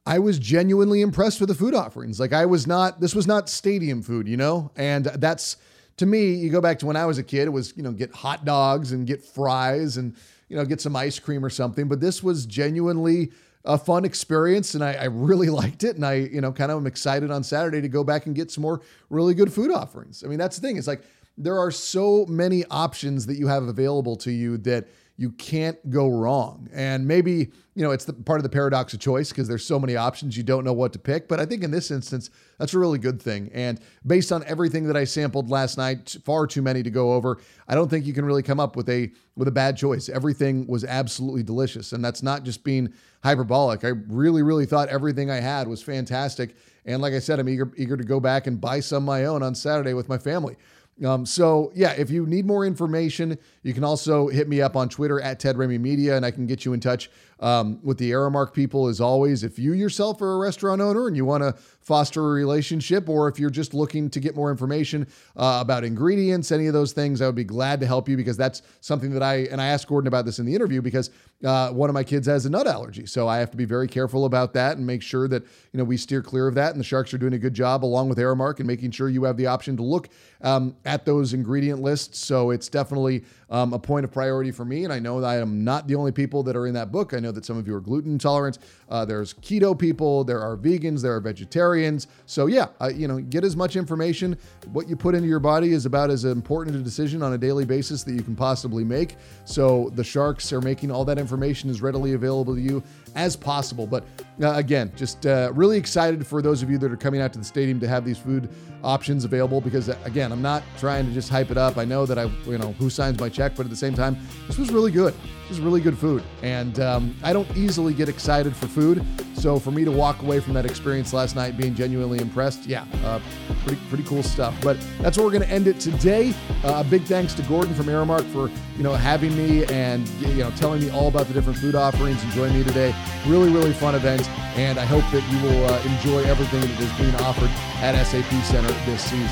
I 0.06 0.18
was 0.18 0.38
genuinely 0.38 1.00
impressed 1.00 1.40
with 1.40 1.48
the 1.48 1.54
food 1.54 1.74
offerings. 1.74 2.20
Like 2.20 2.32
I 2.32 2.44
was 2.44 2.66
not, 2.66 3.00
this 3.00 3.14
was 3.14 3.26
not 3.26 3.48
stadium 3.48 4.02
food, 4.02 4.28
you 4.28 4.36
know? 4.36 4.70
And 4.76 5.06
that's 5.06 5.56
to 5.96 6.06
me, 6.06 6.34
you 6.34 6.50
go 6.50 6.60
back 6.60 6.78
to 6.80 6.86
when 6.86 6.96
I 6.96 7.06
was 7.06 7.18
a 7.18 7.22
kid, 7.22 7.46
it 7.46 7.50
was, 7.50 7.74
you 7.76 7.82
know, 7.82 7.92
get 7.92 8.12
hot 8.12 8.44
dogs 8.44 8.92
and 8.92 9.06
get 9.06 9.24
fries 9.24 9.96
and, 9.96 10.14
you 10.48 10.56
know, 10.56 10.64
get 10.64 10.80
some 10.80 10.94
ice 10.94 11.18
cream 11.18 11.44
or 11.44 11.50
something. 11.50 11.88
But 11.88 12.00
this 12.00 12.22
was 12.22 12.44
genuinely 12.46 13.32
a 13.64 13.78
fun 13.78 14.04
experience 14.04 14.74
and 14.74 14.84
I, 14.84 14.92
I 14.94 15.04
really 15.04 15.48
liked 15.62 15.84
it. 15.84 15.96
And 15.96 16.04
I, 16.04 16.14
you 16.14 16.40
know, 16.40 16.52
kind 16.52 16.70
of 16.70 16.78
am 16.78 16.86
excited 16.86 17.30
on 17.30 17.42
Saturday 17.42 17.80
to 17.80 17.88
go 17.88 18.04
back 18.04 18.26
and 18.26 18.34
get 18.34 18.50
some 18.50 18.62
more 18.62 18.80
really 19.10 19.34
good 19.34 19.52
food 19.52 19.70
offerings. 19.70 20.22
I 20.24 20.28
mean, 20.28 20.38
that's 20.38 20.56
the 20.56 20.66
thing. 20.66 20.76
It's 20.76 20.86
like 20.86 21.02
there 21.36 21.58
are 21.58 21.70
so 21.70 22.26
many 22.26 22.64
options 22.66 23.26
that 23.26 23.36
you 23.36 23.48
have 23.48 23.64
available 23.64 24.16
to 24.16 24.30
you 24.30 24.58
that 24.58 24.86
you 25.16 25.30
can't 25.30 25.90
go 25.90 26.08
wrong. 26.08 26.68
And 26.72 27.06
maybe, 27.06 27.52
you 27.74 27.84
know, 27.84 27.92
it's 27.92 28.04
the 28.04 28.12
part 28.12 28.40
of 28.40 28.42
the 28.42 28.48
paradox 28.48 28.92
of 28.94 29.00
choice 29.00 29.28
because 29.28 29.46
there's 29.46 29.64
so 29.64 29.78
many 29.78 29.94
options, 29.94 30.36
you 30.36 30.42
don't 30.42 30.64
know 30.64 30.72
what 30.72 30.92
to 30.94 30.98
pick. 30.98 31.28
But 31.28 31.38
I 31.38 31.46
think 31.46 31.62
in 31.62 31.70
this 31.70 31.92
instance, 31.92 32.30
that's 32.58 32.74
a 32.74 32.78
really 32.78 32.98
good 32.98 33.22
thing. 33.22 33.48
And 33.54 33.80
based 34.04 34.32
on 34.32 34.42
everything 34.44 34.84
that 34.88 34.96
I 34.96 35.04
sampled 35.04 35.50
last 35.50 35.78
night, 35.78 36.16
far 36.24 36.48
too 36.48 36.62
many 36.62 36.82
to 36.82 36.90
go 36.90 37.12
over, 37.12 37.38
I 37.68 37.76
don't 37.76 37.88
think 37.88 38.06
you 38.06 38.12
can 38.12 38.24
really 38.24 38.42
come 38.42 38.58
up 38.58 38.74
with 38.74 38.88
a 38.88 39.12
with 39.36 39.46
a 39.46 39.52
bad 39.52 39.76
choice. 39.76 40.08
Everything 40.08 40.66
was 40.66 40.84
absolutely 40.84 41.44
delicious. 41.44 41.92
And 41.92 42.04
that's 42.04 42.22
not 42.22 42.42
just 42.42 42.64
being 42.64 42.92
hyperbolic. 43.22 43.84
I 43.84 43.88
really, 44.08 44.42
really 44.42 44.66
thought 44.66 44.88
everything 44.88 45.30
I 45.30 45.40
had 45.40 45.68
was 45.68 45.80
fantastic. 45.82 46.56
And 46.86 47.00
like 47.00 47.14
I 47.14 47.20
said, 47.20 47.38
I'm 47.38 47.48
eager 47.48 47.72
eager 47.76 47.96
to 47.96 48.04
go 48.04 48.18
back 48.18 48.48
and 48.48 48.60
buy 48.60 48.80
some 48.80 49.04
my 49.04 49.26
own 49.26 49.44
on 49.44 49.54
Saturday 49.54 49.94
with 49.94 50.08
my 50.08 50.18
family. 50.18 50.56
Um, 51.04 51.26
so 51.26 51.72
yeah, 51.74 51.92
if 51.92 52.10
you 52.10 52.26
need 52.26 52.46
more 52.46 52.64
information, 52.64 53.38
you 53.64 53.72
can 53.72 53.82
also 53.82 54.28
hit 54.28 54.46
me 54.46 54.60
up 54.60 54.76
on 54.76 54.90
Twitter 54.90 55.20
at 55.20 55.40
Ted 55.40 55.56
Ramey 55.56 55.80
Media, 55.80 56.16
and 56.16 56.24
I 56.24 56.30
can 56.30 56.46
get 56.46 56.66
you 56.66 56.74
in 56.74 56.80
touch 56.80 57.10
um, 57.40 57.80
with 57.82 57.96
the 57.98 58.10
Aramark 58.10 58.52
people. 58.52 58.88
As 58.88 59.00
always, 59.00 59.42
if 59.42 59.58
you 59.58 59.72
yourself 59.72 60.20
are 60.20 60.34
a 60.34 60.38
restaurant 60.38 60.82
owner 60.82 61.08
and 61.08 61.16
you 61.16 61.24
want 61.24 61.42
to 61.42 61.54
foster 61.80 62.20
a 62.20 62.32
relationship, 62.32 63.08
or 63.08 63.26
if 63.26 63.38
you're 63.38 63.50
just 63.50 63.72
looking 63.72 64.08
to 64.10 64.20
get 64.20 64.36
more 64.36 64.50
information 64.50 65.06
uh, 65.36 65.58
about 65.60 65.82
ingredients, 65.82 66.52
any 66.52 66.66
of 66.66 66.74
those 66.74 66.92
things, 66.92 67.22
I 67.22 67.26
would 67.26 67.34
be 67.34 67.44
glad 67.44 67.80
to 67.80 67.86
help 67.86 68.08
you 68.08 68.16
because 68.16 68.36
that's 68.36 68.62
something 68.80 69.10
that 69.12 69.22
I 69.22 69.46
and 69.50 69.60
I 69.60 69.66
asked 69.68 69.88
Gordon 69.88 70.08
about 70.08 70.26
this 70.26 70.38
in 70.38 70.46
the 70.46 70.54
interview 70.54 70.82
because 70.82 71.10
uh, 71.42 71.70
one 71.70 71.88
of 71.90 71.94
my 71.94 72.04
kids 72.04 72.26
has 72.26 72.44
a 72.46 72.50
nut 72.50 72.66
allergy, 72.66 73.06
so 73.06 73.28
I 73.28 73.38
have 73.38 73.50
to 73.50 73.56
be 73.56 73.64
very 73.64 73.88
careful 73.88 74.26
about 74.26 74.52
that 74.54 74.76
and 74.76 74.86
make 74.86 75.02
sure 75.02 75.26
that 75.28 75.42
you 75.42 75.78
know 75.78 75.84
we 75.84 75.96
steer 75.96 76.22
clear 76.22 76.48
of 76.48 76.54
that. 76.54 76.72
And 76.72 76.80
the 76.80 76.84
Sharks 76.84 77.14
are 77.14 77.18
doing 77.18 77.34
a 77.34 77.38
good 77.38 77.54
job 77.54 77.82
along 77.82 78.10
with 78.10 78.18
Aramark 78.18 78.58
and 78.58 78.66
making 78.66 78.90
sure 78.90 79.08
you 79.08 79.24
have 79.24 79.38
the 79.38 79.46
option 79.46 79.76
to 79.78 79.82
look 79.82 80.08
um, 80.42 80.76
at 80.84 81.04
those 81.04 81.32
ingredient 81.32 81.80
lists. 81.80 82.18
So 82.18 82.50
it's 82.50 82.68
definitely 82.68 83.24
um, 83.54 83.72
a 83.72 83.78
point 83.78 84.04
of 84.04 84.10
priority 84.10 84.50
for 84.50 84.64
me. 84.64 84.82
And 84.82 84.92
I 84.92 84.98
know 84.98 85.20
that 85.20 85.28
I 85.28 85.36
am 85.36 85.62
not 85.62 85.86
the 85.86 85.94
only 85.94 86.10
people 86.10 86.42
that 86.42 86.56
are 86.56 86.66
in 86.66 86.74
that 86.74 86.90
book. 86.90 87.14
I 87.14 87.20
know 87.20 87.30
that 87.30 87.44
some 87.44 87.56
of 87.56 87.68
you 87.68 87.76
are 87.76 87.80
gluten 87.80 88.10
intolerant. 88.10 88.58
Uh, 88.88 89.04
there's 89.04 89.32
keto 89.34 89.78
people, 89.78 90.24
there 90.24 90.40
are 90.40 90.56
vegans, 90.56 91.00
there 91.00 91.14
are 91.14 91.20
vegetarians. 91.20 92.08
So 92.26 92.46
yeah, 92.46 92.66
uh, 92.80 92.88
you 92.88 93.06
know, 93.06 93.20
get 93.20 93.44
as 93.44 93.54
much 93.54 93.76
information. 93.76 94.36
What 94.72 94.88
you 94.88 94.96
put 94.96 95.14
into 95.14 95.28
your 95.28 95.38
body 95.38 95.72
is 95.72 95.86
about 95.86 96.10
as 96.10 96.24
important 96.24 96.74
a 96.74 96.80
decision 96.80 97.22
on 97.22 97.34
a 97.34 97.38
daily 97.38 97.64
basis 97.64 98.02
that 98.02 98.14
you 98.14 98.22
can 98.22 98.34
possibly 98.34 98.82
make. 98.82 99.14
So 99.44 99.92
the 99.94 100.02
sharks 100.02 100.52
are 100.52 100.60
making 100.60 100.90
all 100.90 101.04
that 101.04 101.18
information 101.18 101.70
as 101.70 101.80
readily 101.80 102.14
available 102.14 102.56
to 102.56 102.60
you 102.60 102.82
as 103.14 103.36
possible. 103.36 103.86
But 103.86 104.02
uh, 104.42 104.52
again, 104.54 104.92
just 104.96 105.26
uh, 105.26 105.52
really 105.54 105.78
excited 105.78 106.26
for 106.26 106.42
those 106.42 106.62
of 106.62 106.70
you 106.70 106.78
that 106.78 106.90
are 106.90 106.96
coming 106.96 107.20
out 107.20 107.32
to 107.34 107.38
the 107.38 107.44
stadium 107.44 107.78
to 107.80 107.88
have 107.88 108.04
these 108.04 108.18
food 108.18 108.48
options 108.82 109.24
available 109.24 109.60
because 109.60 109.88
uh, 109.88 109.96
again, 110.04 110.32
I'm 110.32 110.42
not 110.42 110.62
trying 110.78 111.06
to 111.06 111.12
just 111.12 111.28
hype 111.28 111.50
it 111.50 111.56
up. 111.56 111.78
I 111.78 111.84
know 111.84 112.04
that 112.06 112.18
I, 112.18 112.24
you 112.46 112.58
know, 112.58 112.72
who 112.72 112.90
signs 112.90 113.18
my 113.20 113.28
check, 113.28 113.54
but 113.56 113.64
at 113.64 113.70
the 113.70 113.76
same 113.76 113.94
time, 113.94 114.18
this 114.46 114.58
was 114.58 114.72
really 114.72 114.90
good. 114.90 115.14
Really 115.60 115.80
good 115.80 115.96
food, 115.96 116.22
and 116.42 116.78
um, 116.80 117.16
I 117.22 117.32
don't 117.32 117.48
easily 117.56 117.94
get 117.94 118.08
excited 118.08 118.54
for 118.54 118.66
food. 118.66 119.04
So 119.34 119.58
for 119.58 119.70
me 119.70 119.84
to 119.84 119.90
walk 119.90 120.22
away 120.22 120.40
from 120.40 120.54
that 120.54 120.64
experience 120.66 121.12
last 121.12 121.36
night 121.36 121.56
being 121.56 121.74
genuinely 121.74 122.18
impressed, 122.20 122.66
yeah, 122.66 122.84
uh, 123.04 123.20
pretty 123.64 123.80
pretty 123.88 124.04
cool 124.04 124.22
stuff. 124.22 124.54
But 124.62 124.76
that's 125.00 125.16
where 125.16 125.26
we're 125.26 125.32
going 125.32 125.46
to 125.46 125.50
end 125.50 125.66
it 125.66 125.80
today. 125.80 126.34
Uh, 126.64 126.82
a 126.84 126.84
big 126.84 127.02
thanks 127.02 127.34
to 127.34 127.42
Gordon 127.42 127.74
from 127.74 127.86
Aramark 127.86 128.24
for 128.32 128.50
you 128.76 128.82
know 128.82 128.94
having 128.94 129.36
me 129.36 129.64
and 129.66 130.08
you 130.20 130.42
know 130.42 130.50
telling 130.52 130.80
me 130.80 130.90
all 130.90 131.08
about 131.08 131.26
the 131.26 131.34
different 131.34 131.58
food 131.58 131.74
offerings 131.74 132.22
and 132.22 132.32
joining 132.32 132.58
me 132.58 132.64
today. 132.64 132.94
Really 133.26 133.52
really 133.52 133.72
fun 133.72 133.94
event, 133.94 134.28
and 134.56 134.78
I 134.78 134.84
hope 134.84 135.04
that 135.12 135.22
you 135.32 135.42
will 135.48 135.64
uh, 135.66 135.82
enjoy 135.82 136.28
everything 136.28 136.60
that 136.60 136.80
is 136.80 136.92
being 136.98 137.14
offered 137.16 137.50
at 137.82 138.02
SAP 138.04 138.30
Center 138.44 138.72
this 138.86 139.02
season. 139.02 139.26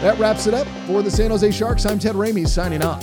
That 0.00 0.18
wraps 0.18 0.46
it 0.46 0.54
up 0.54 0.66
for 0.86 1.02
the 1.02 1.10
San 1.10 1.30
Jose 1.30 1.50
Sharks. 1.50 1.86
I'm 1.86 1.98
Ted 1.98 2.14
Ramey 2.14 2.46
signing 2.46 2.82
off. 2.82 3.02